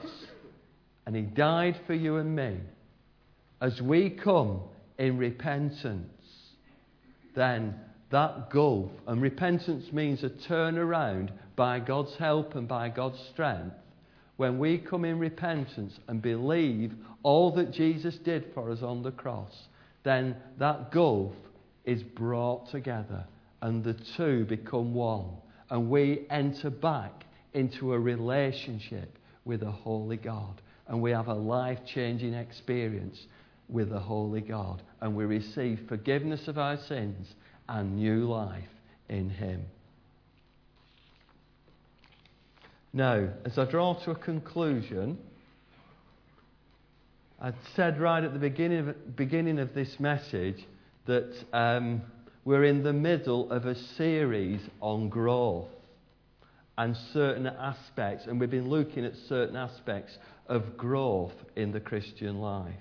and 1.05 1.13
he 1.13 1.23
died 1.23 1.77
for 1.85 1.93
you 1.93 2.15
and 2.15 2.33
me, 2.33 2.55
as 3.59 3.81
we 3.81 4.09
come 4.09 4.61
in 4.97 5.17
repentance, 5.17 6.07
then 7.35 7.75
that 8.11 8.49
gulf, 8.49 8.91
and 9.05 9.21
repentance 9.21 9.91
means 9.91 10.23
a 10.23 10.29
turnaround 10.29 11.31
by 11.57 11.81
God's 11.81 12.15
help 12.15 12.55
and 12.55 12.65
by 12.65 12.87
God's 12.87 13.19
strength. 13.33 13.75
When 14.37 14.57
we 14.57 14.77
come 14.77 15.03
in 15.03 15.19
repentance 15.19 15.99
and 16.07 16.21
believe 16.21 16.93
all 17.23 17.51
that 17.55 17.71
Jesus 17.71 18.17
did 18.19 18.45
for 18.53 18.71
us 18.71 18.81
on 18.81 19.03
the 19.03 19.11
cross, 19.11 19.67
then 20.03 20.37
that 20.59 20.93
gulf 20.93 21.33
is 21.83 22.01
brought 22.03 22.71
together 22.71 23.25
and 23.63 23.83
the 23.83 23.95
two 24.17 24.45
become 24.45 24.93
one. 24.93 25.25
And 25.69 25.89
we 25.89 26.27
enter 26.29 26.69
back 26.69 27.25
into 27.53 27.93
a 27.93 27.99
relationship 27.99 29.17
with 29.45 29.61
the 29.61 29.71
holy 29.71 30.17
God. 30.17 30.61
And 30.87 31.01
we 31.01 31.11
have 31.11 31.29
a 31.29 31.33
life 31.33 31.79
changing 31.85 32.33
experience 32.33 33.25
with 33.69 33.89
the 33.89 33.99
Holy 33.99 34.41
God, 34.41 34.83
and 34.99 35.15
we 35.15 35.23
receive 35.23 35.79
forgiveness 35.87 36.49
of 36.49 36.57
our 36.57 36.77
sins 36.77 37.33
and 37.69 37.95
new 37.95 38.25
life 38.25 38.67
in 39.07 39.29
Him. 39.29 39.65
Now, 42.91 43.29
as 43.45 43.57
I 43.57 43.63
draw 43.63 43.93
to 44.03 44.11
a 44.11 44.15
conclusion, 44.15 45.17
I 47.41 47.53
said 47.75 47.99
right 47.99 48.23
at 48.23 48.33
the 48.33 48.39
beginning 48.39 48.89
of, 48.89 49.15
beginning 49.15 49.57
of 49.57 49.73
this 49.73 49.99
message 50.01 50.65
that 51.05 51.33
um, 51.53 52.01
we're 52.45 52.65
in 52.65 52.83
the 52.83 52.93
middle 52.93 53.51
of 53.51 53.65
a 53.65 53.75
series 53.75 54.61
on 54.81 55.09
growth 55.09 55.69
and 56.77 56.97
certain 57.13 57.47
aspects, 57.47 58.25
and 58.25 58.39
we've 58.39 58.49
been 58.49 58.69
looking 58.69 59.05
at 59.05 59.15
certain 59.29 59.55
aspects 59.55 60.17
of 60.47 60.75
growth 60.75 61.33
in 61.55 61.71
the 61.71 61.79
Christian 61.79 62.39
life. 62.39 62.73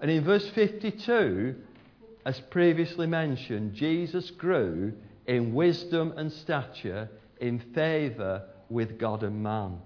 And 0.00 0.10
in 0.10 0.24
verse 0.24 0.48
52, 0.50 1.54
as 2.26 2.40
previously 2.50 3.06
mentioned, 3.06 3.74
Jesus 3.74 4.30
grew 4.30 4.92
in 5.26 5.54
wisdom 5.54 6.12
and 6.16 6.30
stature, 6.32 7.08
in 7.40 7.60
favour 7.74 8.42
with 8.68 8.98
God 8.98 9.22
and 9.22 9.42
man. 9.42 9.78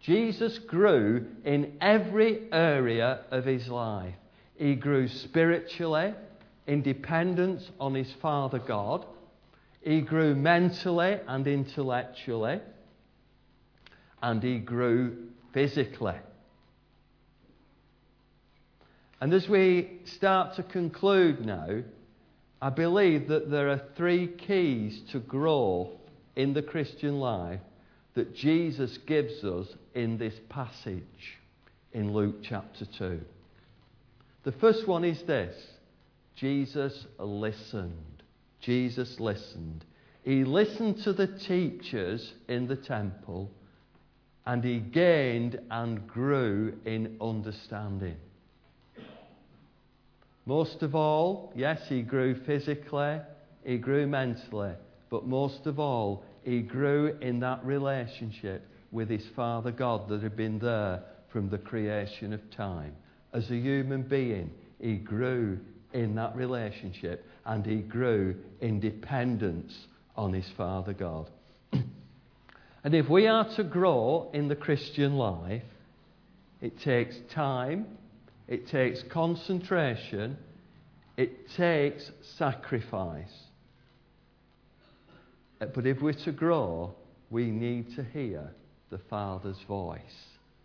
Jesus 0.00 0.58
grew 0.58 1.26
in 1.44 1.76
every 1.80 2.48
area 2.52 3.20
of 3.30 3.44
his 3.44 3.68
life. 3.68 4.14
he 4.56 4.74
grew 4.74 5.08
spiritually, 5.08 6.14
in 6.66 6.82
dependence 6.82 7.68
on 7.80 7.94
his 7.94 8.12
Father 8.20 8.58
God. 8.58 9.04
He 9.82 10.00
grew 10.00 10.34
mentally 10.34 11.18
and 11.26 11.46
intellectually. 11.46 12.60
And 14.22 14.42
he 14.42 14.58
grew 14.58 15.28
physically. 15.52 16.16
And 19.20 19.32
as 19.32 19.48
we 19.48 20.00
start 20.04 20.56
to 20.56 20.62
conclude 20.62 21.44
now, 21.44 21.82
I 22.60 22.70
believe 22.70 23.28
that 23.28 23.50
there 23.50 23.70
are 23.70 23.82
three 23.96 24.28
keys 24.28 25.00
to 25.10 25.18
growth 25.18 25.90
in 26.36 26.54
the 26.54 26.62
Christian 26.62 27.18
life 27.18 27.60
that 28.14 28.34
Jesus 28.34 28.98
gives 29.06 29.42
us 29.44 29.66
in 29.94 30.18
this 30.18 30.34
passage 30.48 31.38
in 31.92 32.12
Luke 32.12 32.36
chapter 32.42 32.84
2. 32.98 33.20
The 34.44 34.52
first 34.52 34.86
one 34.86 35.04
is 35.04 35.22
this 35.22 35.54
Jesus 36.36 37.06
listened. 37.18 38.22
Jesus 38.60 39.20
listened. 39.20 39.84
He 40.22 40.44
listened 40.44 41.02
to 41.02 41.12
the 41.12 41.26
teachers 41.26 42.32
in 42.48 42.68
the 42.68 42.76
temple 42.76 43.50
and 44.46 44.62
he 44.62 44.78
gained 44.78 45.60
and 45.70 46.06
grew 46.06 46.76
in 46.84 47.16
understanding. 47.20 48.16
Most 50.46 50.82
of 50.82 50.94
all, 50.94 51.52
yes, 51.54 51.80
he 51.88 52.02
grew 52.02 52.34
physically, 52.34 53.20
he 53.64 53.78
grew 53.78 54.06
mentally, 54.06 54.72
but 55.10 55.26
most 55.26 55.66
of 55.66 55.78
all, 55.78 56.24
he 56.42 56.60
grew 56.60 57.16
in 57.20 57.38
that 57.40 57.64
relationship 57.64 58.66
with 58.90 59.08
his 59.08 59.24
Father 59.36 59.70
God 59.70 60.08
that 60.08 60.22
had 60.22 60.36
been 60.36 60.58
there 60.58 61.02
from 61.28 61.48
the 61.48 61.58
creation 61.58 62.32
of 62.32 62.50
time. 62.50 62.94
As 63.32 63.50
a 63.50 63.56
human 63.56 64.02
being, 64.02 64.50
he 64.80 64.96
grew 64.96 65.60
in 65.94 66.14
that 66.16 66.34
relationship 66.36 67.24
and 67.44 67.64
he 67.64 67.76
grew 67.76 68.36
in 68.60 68.80
dependence 68.80 69.74
on 70.16 70.32
his 70.32 70.48
Father 70.56 70.92
God. 70.92 71.30
and 71.72 72.94
if 72.94 73.08
we 73.08 73.26
are 73.26 73.48
to 73.56 73.64
grow 73.64 74.30
in 74.32 74.48
the 74.48 74.56
Christian 74.56 75.16
life, 75.16 75.62
it 76.60 76.78
takes 76.80 77.16
time, 77.34 77.86
it 78.46 78.68
takes 78.68 79.02
concentration, 79.10 80.36
it 81.16 81.50
takes 81.56 82.10
sacrifice. 82.36 83.32
Uh, 85.60 85.66
but 85.74 85.86
if 85.86 86.00
we're 86.00 86.12
to 86.12 86.32
grow, 86.32 86.94
we 87.30 87.46
need 87.46 87.94
to 87.96 88.04
hear 88.04 88.52
the 88.90 88.98
Father's 89.10 89.60
voice 89.66 90.00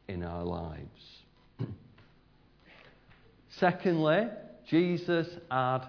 in 0.08 0.24
our 0.24 0.44
lives. 0.44 1.24
Secondly, 3.60 4.28
Jesus 4.68 5.28
had 5.50 5.88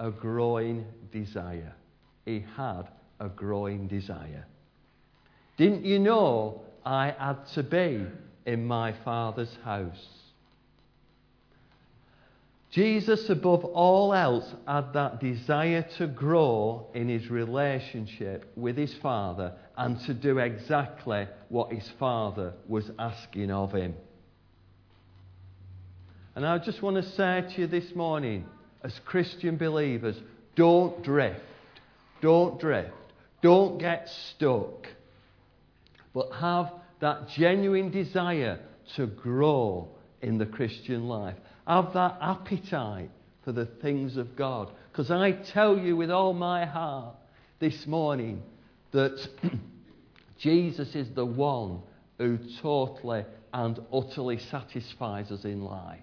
a 0.00 0.10
growing 0.10 0.86
desire. 1.12 1.74
He 2.24 2.44
had 2.56 2.88
a 3.20 3.28
growing 3.28 3.86
desire. 3.88 4.46
Didn't 5.56 5.84
you 5.84 5.98
know 5.98 6.62
I 6.84 7.14
had 7.18 7.46
to 7.54 7.62
be 7.62 8.06
in 8.46 8.66
my 8.66 8.94
Father's 9.04 9.56
house? 9.64 10.06
Jesus, 12.70 13.30
above 13.30 13.64
all 13.64 14.12
else, 14.12 14.54
had 14.66 14.92
that 14.92 15.20
desire 15.20 15.86
to 15.96 16.06
grow 16.06 16.88
in 16.94 17.08
his 17.08 17.30
relationship 17.30 18.50
with 18.56 18.76
his 18.76 18.92
Father 18.94 19.54
and 19.78 19.98
to 20.00 20.12
do 20.12 20.38
exactly 20.38 21.26
what 21.48 21.72
his 21.72 21.88
Father 21.98 22.52
was 22.68 22.90
asking 22.98 23.50
of 23.50 23.72
him. 23.72 23.94
And 26.36 26.44
I 26.44 26.58
just 26.58 26.82
want 26.82 26.96
to 26.96 27.10
say 27.12 27.42
to 27.54 27.62
you 27.62 27.66
this 27.66 27.94
morning, 27.94 28.44
as 28.84 28.92
Christian 29.06 29.56
believers, 29.56 30.16
don't 30.54 31.02
drift. 31.02 31.40
Don't 32.20 32.60
drift. 32.60 32.92
Don't 33.40 33.78
get 33.78 34.10
stuck. 34.34 34.86
But 36.12 36.30
have 36.32 36.72
that 37.00 37.28
genuine 37.30 37.90
desire 37.90 38.60
to 38.96 39.06
grow 39.06 39.88
in 40.20 40.36
the 40.36 40.44
Christian 40.44 41.08
life. 41.08 41.36
Have 41.66 41.94
that 41.94 42.18
appetite 42.20 43.10
for 43.42 43.52
the 43.52 43.66
things 43.66 44.18
of 44.18 44.36
God. 44.36 44.70
Because 44.92 45.10
I 45.10 45.32
tell 45.32 45.78
you 45.78 45.96
with 45.96 46.10
all 46.10 46.34
my 46.34 46.66
heart 46.66 47.14
this 47.60 47.86
morning 47.86 48.42
that 48.92 49.26
Jesus 50.38 50.94
is 50.94 51.08
the 51.14 51.24
one 51.24 51.80
who 52.18 52.38
totally 52.60 53.24
and 53.54 53.78
utterly 53.90 54.38
satisfies 54.38 55.30
us 55.30 55.44
in 55.44 55.62
life. 55.62 56.00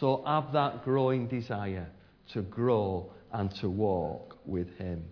So 0.00 0.22
have 0.26 0.52
that 0.52 0.84
growing 0.84 1.28
desire 1.28 1.88
to 2.32 2.42
grow 2.42 3.12
and 3.32 3.54
to 3.56 3.68
walk 3.68 4.36
with 4.44 4.68
Him. 4.76 5.04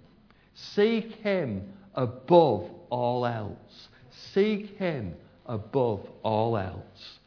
Seek 0.54 1.12
Him 1.16 1.72
above 1.94 2.70
all 2.90 3.26
else. 3.26 3.88
Seek 4.32 4.76
Him 4.76 5.14
above 5.46 6.06
all 6.22 6.56
else. 6.56 7.18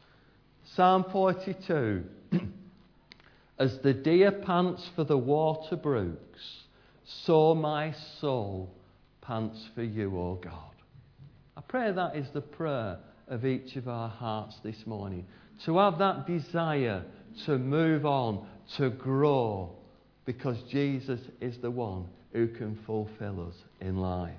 Psalm 0.74 1.04
42 1.10 2.04
As 3.58 3.78
the 3.78 3.94
deer 3.94 4.32
pants 4.32 4.90
for 4.94 5.04
the 5.04 5.16
water 5.16 5.76
brooks, 5.76 6.64
so 7.04 7.54
my 7.54 7.94
soul 8.20 8.70
pants 9.22 9.64
for 9.74 9.82
you, 9.82 10.18
O 10.18 10.34
God. 10.34 10.52
I 11.56 11.62
pray 11.62 11.90
that 11.90 12.16
is 12.16 12.28
the 12.34 12.42
prayer 12.42 12.98
of 13.28 13.46
each 13.46 13.76
of 13.76 13.88
our 13.88 14.08
hearts 14.08 14.56
this 14.62 14.86
morning. 14.86 15.26
To 15.64 15.78
have 15.78 15.98
that 15.98 16.26
desire 16.26 17.04
to 17.44 17.58
move 17.58 18.06
on, 18.06 18.46
to 18.76 18.90
grow, 18.90 19.70
because 20.24 20.60
Jesus 20.70 21.20
is 21.40 21.58
the 21.58 21.70
one 21.70 22.06
who 22.32 22.48
can 22.48 22.78
fulfill 22.86 23.48
us 23.48 23.54
in 23.80 23.96
life. 23.98 24.34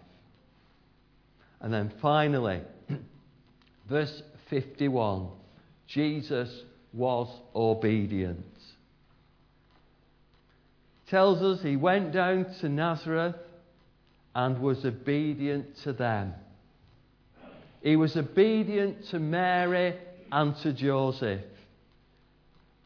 And 1.62 1.74
then 1.74 1.92
finally, 2.02 2.62
verse 3.90 4.22
51 4.50 5.30
Jesus 5.88 6.64
was 6.94 7.30
obedient. 7.56 8.44
Tells 11.10 11.42
us 11.42 11.64
he 11.64 11.78
went 11.78 12.12
down 12.12 12.54
to 12.60 12.68
Nazareth 12.68 13.36
and 14.36 14.60
was 14.60 14.84
obedient 14.84 15.78
to 15.84 15.94
them. 15.94 16.34
He 17.82 17.96
was 17.96 18.18
obedient 18.18 19.08
to 19.12 19.20
Mary 19.20 19.96
and 20.32 20.56
to 20.58 20.74
Joseph 20.74 21.42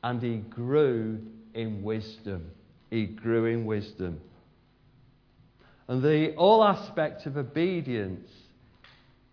and 0.03 0.21
he 0.21 0.37
grew 0.37 1.19
in 1.53 1.83
wisdom. 1.83 2.51
He 2.89 3.05
grew 3.05 3.45
in 3.45 3.65
wisdom. 3.65 4.19
And 5.87 6.01
the 6.01 6.33
all 6.35 6.63
aspect 6.63 7.25
of 7.25 7.37
obedience 7.37 8.29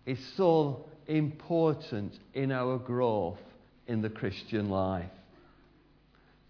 is 0.05 0.19
so 0.35 0.85
important 1.07 2.13
in 2.33 2.51
our 2.51 2.77
growth 2.77 3.39
in 3.87 4.01
the 4.01 4.09
Christian 4.09 4.69
life. 4.69 5.09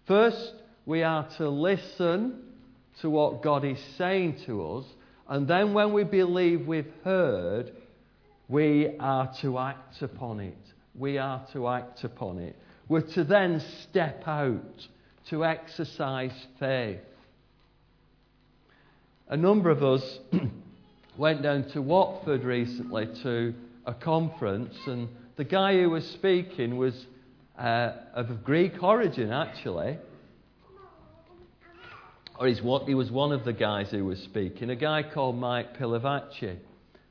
First, 0.06 0.54
we 0.86 1.02
are 1.02 1.28
to 1.38 1.48
listen 1.48 2.42
to 3.00 3.08
what 3.08 3.42
God 3.42 3.64
is 3.64 3.78
saying 3.96 4.40
to 4.46 4.66
us, 4.72 4.84
and 5.28 5.46
then 5.46 5.72
when 5.72 5.92
we 5.92 6.04
believe 6.04 6.66
we've 6.66 6.92
heard, 7.04 7.72
we 8.48 8.96
are 8.98 9.32
to 9.40 9.58
act 9.58 10.02
upon 10.02 10.40
it. 10.40 10.58
We 10.94 11.18
are 11.18 11.46
to 11.52 11.68
act 11.68 12.02
upon 12.02 12.40
it 12.40 12.56
were 12.90 13.00
to 13.00 13.22
then 13.22 13.62
step 13.84 14.24
out 14.26 14.88
to 15.24 15.44
exercise 15.44 16.32
faith. 16.58 16.98
A 19.28 19.36
number 19.36 19.70
of 19.70 19.84
us 19.84 20.18
went 21.16 21.40
down 21.40 21.68
to 21.70 21.80
Watford 21.80 22.42
recently 22.42 23.06
to 23.22 23.54
a 23.86 23.94
conference, 23.94 24.74
and 24.88 25.08
the 25.36 25.44
guy 25.44 25.74
who 25.80 25.88
was 25.88 26.04
speaking 26.04 26.76
was 26.76 27.06
uh, 27.56 27.92
of 28.12 28.42
Greek 28.42 28.82
origin, 28.82 29.30
actually. 29.30 29.96
Or 32.40 32.48
he 32.48 32.94
was 32.94 33.12
one 33.12 33.30
of 33.30 33.44
the 33.44 33.52
guys 33.52 33.92
who 33.92 34.04
was 34.04 34.18
speaking, 34.18 34.68
a 34.68 34.74
guy 34.74 35.04
called 35.04 35.36
Mike 35.36 35.78
Pilavachi. 35.78 36.56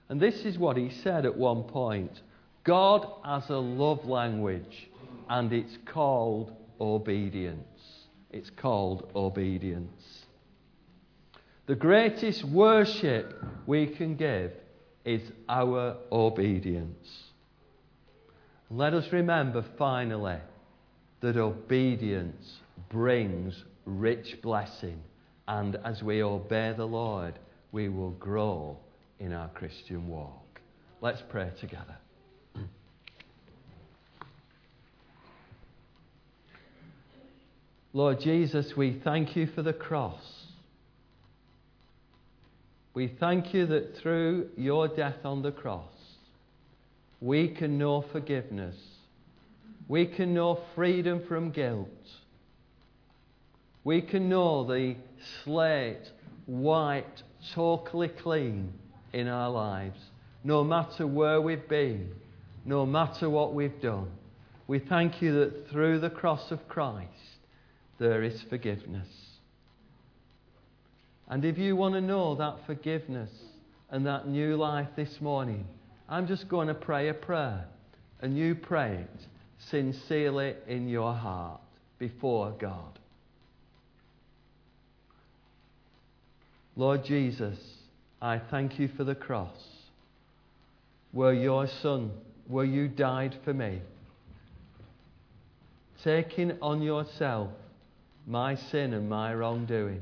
And 0.10 0.20
this 0.20 0.44
is 0.44 0.58
what 0.58 0.76
he 0.76 0.90
said 0.90 1.26
at 1.26 1.38
one 1.38 1.64
point 1.64 2.20
God 2.66 3.08
has 3.24 3.50
a 3.50 3.58
love 3.58 4.04
language 4.04 4.89
and 5.30 5.54
it's 5.54 5.78
called 5.86 6.52
obedience. 6.82 8.08
It's 8.32 8.50
called 8.50 9.12
obedience. 9.16 10.26
The 11.68 11.76
greatest 11.76 12.44
worship 12.44 13.42
we 13.68 13.88
can 13.88 14.16
give 14.16 14.52
is 15.06 15.22
our 15.48 15.98
obedience. 16.12 17.08
Let 18.72 18.94
us 18.94 19.12
remember 19.12 19.64
finally 19.78 20.40
that 21.22 21.38
obedience 21.38 22.60
brings 22.90 23.64
rich 23.86 24.42
blessing, 24.42 25.02
and 25.48 25.76
as 25.84 26.02
we 26.04 26.24
obey 26.24 26.74
the 26.76 26.86
Lord, 26.86 27.38
we 27.72 27.90
will 27.90 28.12
grow 28.12 28.78
in 29.20 29.34
our 29.34 29.50
Christian 29.50 30.08
walk. 30.08 30.60
Let's 31.02 31.22
pray 31.30 31.52
together. 31.60 31.98
Lord 37.92 38.20
Jesus, 38.20 38.78
we 38.78 39.02
thank 39.04 39.36
you 39.36 39.48
for 39.48 39.64
the 39.64 39.74
cross. 39.74 40.22
We 42.94 43.08
thank 43.08 43.52
you 43.54 43.66
that 43.66 43.98
through 43.98 44.50
your 44.58 44.88
death 44.88 45.26
on 45.26 45.42
the 45.42 45.52
cross, 45.52 45.92
we 47.20 47.48
can 47.48 47.80
know 47.80 48.06
forgiveness. 48.12 48.76
We 49.88 50.06
can 50.06 50.36
know 50.36 50.62
freedom 50.76 51.24
from 51.28 51.50
guilt. 51.50 51.88
We 53.84 54.02
can 54.02 54.30
know 54.30 54.66
the 54.66 54.96
slate 55.44 56.12
wiped 56.46 57.24
totally 57.56 58.10
clean 58.10 58.72
in 59.14 59.28
our 59.28 59.50
lives, 59.50 60.00
no 60.44 60.64
matter 60.64 61.08
where 61.08 61.42
we've 61.42 61.68
been, 61.68 62.12
no 62.66 62.86
matter 62.86 63.32
what 63.32 63.56
we've 63.56 63.82
done. 63.82 64.12
We 64.68 64.78
thank 64.78 65.24
you 65.24 65.34
that 65.40 65.70
through 65.72 66.02
the 66.02 66.12
cross 66.12 66.52
of 66.52 66.68
Christ 66.68 67.10
there 68.00 68.24
is 68.24 68.42
forgiveness. 68.50 69.08
And 71.28 71.46
if 71.46 71.58
you 71.58 71.76
want 71.76 71.94
to 71.94 72.02
know 72.02 72.36
that 72.36 72.66
forgiveness 72.66 73.30
and 73.92 74.06
that 74.08 74.28
new 74.28 74.56
life 74.56 74.88
this 74.96 75.22
morning, 75.22 75.68
I'm 76.08 76.26
just 76.26 76.48
going 76.48 76.70
to 76.70 76.74
pray 76.74 77.10
a 77.10 77.14
prayer. 77.14 77.66
And 78.22 78.38
you 78.38 78.56
pray 78.56 78.96
it 78.96 79.28
sincerely 79.70 80.56
in 80.68 80.90
your 80.90 81.14
heart 81.14 81.62
before 82.00 82.52
God. 82.60 82.98
Lord 86.76 87.04
Jesus, 87.06 87.58
I 88.22 88.40
thank 88.40 88.80
you 88.80 88.90
for 88.96 89.04
the 89.04 89.16
cross 89.16 89.62
where 91.12 91.34
your 91.34 91.68
Son, 91.82 92.12
where 92.48 92.66
you 92.66 92.88
died 92.88 93.36
for 93.44 93.54
me, 93.54 93.82
taking 96.04 96.58
on 96.62 96.82
yourself 96.82 97.50
my 98.30 98.54
sin 98.54 98.94
and 98.94 99.10
my 99.10 99.34
wrongdoing, 99.34 100.02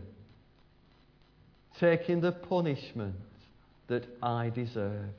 taking 1.79 2.19
the 2.19 2.33
punishment 2.33 3.15
that 3.87 4.05
I 4.21 4.49
deserved. 4.49 5.13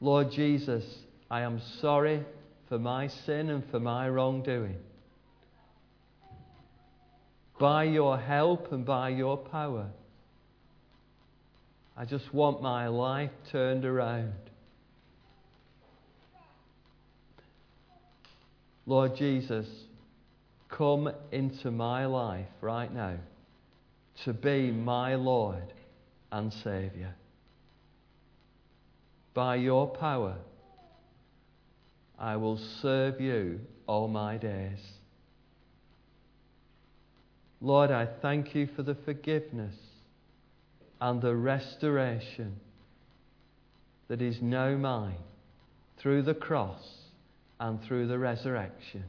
Lord 0.00 0.30
Jesus, 0.30 0.84
I 1.28 1.40
am 1.40 1.60
sorry 1.80 2.24
for 2.68 2.78
my 2.78 3.08
sin 3.08 3.50
and 3.50 3.68
for 3.68 3.80
my 3.80 4.08
wrongdoing. 4.08 4.76
By 7.58 7.84
your 7.84 8.16
help 8.16 8.70
and 8.70 8.86
by 8.86 9.08
your 9.08 9.36
power, 9.36 9.88
I 11.96 12.04
just 12.04 12.32
want 12.32 12.62
my 12.62 12.86
life 12.86 13.32
turned 13.50 13.84
around. 13.84 14.32
Lord 18.86 19.16
Jesus, 19.16 19.66
come 20.72 21.12
into 21.30 21.70
my 21.70 22.06
life 22.06 22.48
right 22.60 22.92
now 22.92 23.16
to 24.24 24.32
be 24.32 24.70
my 24.70 25.14
Lord 25.14 25.72
and 26.30 26.52
Saviour. 26.52 27.14
By 29.34 29.56
your 29.56 29.88
power, 29.88 30.36
I 32.18 32.36
will 32.36 32.58
serve 32.80 33.20
you 33.20 33.60
all 33.86 34.08
my 34.08 34.36
days. 34.36 34.78
Lord, 37.60 37.90
I 37.90 38.06
thank 38.20 38.54
you 38.54 38.68
for 38.74 38.82
the 38.82 38.96
forgiveness 39.04 39.74
and 41.00 41.22
the 41.22 41.34
restoration 41.34 42.56
that 44.08 44.20
is 44.20 44.42
now 44.42 44.76
mine 44.76 45.14
through 45.98 46.22
the 46.22 46.34
cross 46.34 46.82
and 47.60 47.82
through 47.84 48.08
the 48.08 48.18
resurrection 48.18 49.04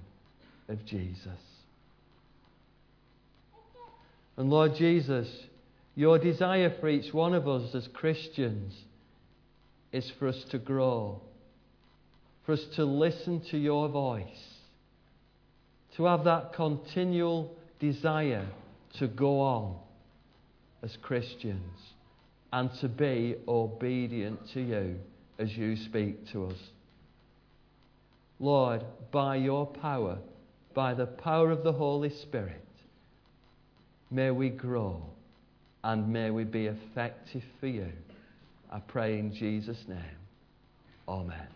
of 0.69 0.85
Jesus. 0.85 1.52
And 4.37 4.49
Lord 4.49 4.75
Jesus, 4.75 5.27
your 5.95 6.17
desire 6.17 6.73
for 6.79 6.89
each 6.89 7.13
one 7.13 7.33
of 7.33 7.47
us 7.47 7.75
as 7.75 7.87
Christians 7.93 8.73
is 9.91 10.11
for 10.17 10.27
us 10.27 10.43
to 10.49 10.57
grow, 10.57 11.21
for 12.45 12.53
us 12.53 12.63
to 12.75 12.83
listen 12.83 13.41
to 13.51 13.57
your 13.57 13.87
voice, 13.89 14.25
to 15.97 16.05
have 16.05 16.23
that 16.23 16.53
continual 16.53 17.55
desire 17.79 18.47
to 18.97 19.07
go 19.07 19.39
on 19.39 19.75
as 20.81 20.97
Christians 21.01 21.79
and 22.51 22.71
to 22.81 22.89
be 22.89 23.35
obedient 23.47 24.39
to 24.53 24.61
you 24.61 24.95
as 25.37 25.55
you 25.55 25.75
speak 25.75 26.31
to 26.31 26.47
us. 26.47 26.57
Lord, 28.39 28.83
by 29.11 29.35
your 29.35 29.67
power, 29.67 30.17
by 30.73 30.93
the 30.93 31.05
power 31.05 31.51
of 31.51 31.63
the 31.63 31.71
Holy 31.71 32.09
Spirit, 32.09 32.62
May 34.13 34.29
we 34.29 34.49
grow 34.49 35.01
and 35.83 36.07
may 36.07 36.29
we 36.29 36.43
be 36.43 36.67
effective 36.67 37.41
for 37.59 37.65
you. 37.65 37.91
I 38.71 38.79
pray 38.79 39.17
in 39.17 39.33
Jesus' 39.33 39.83
name. 39.87 39.97
Amen. 41.07 41.47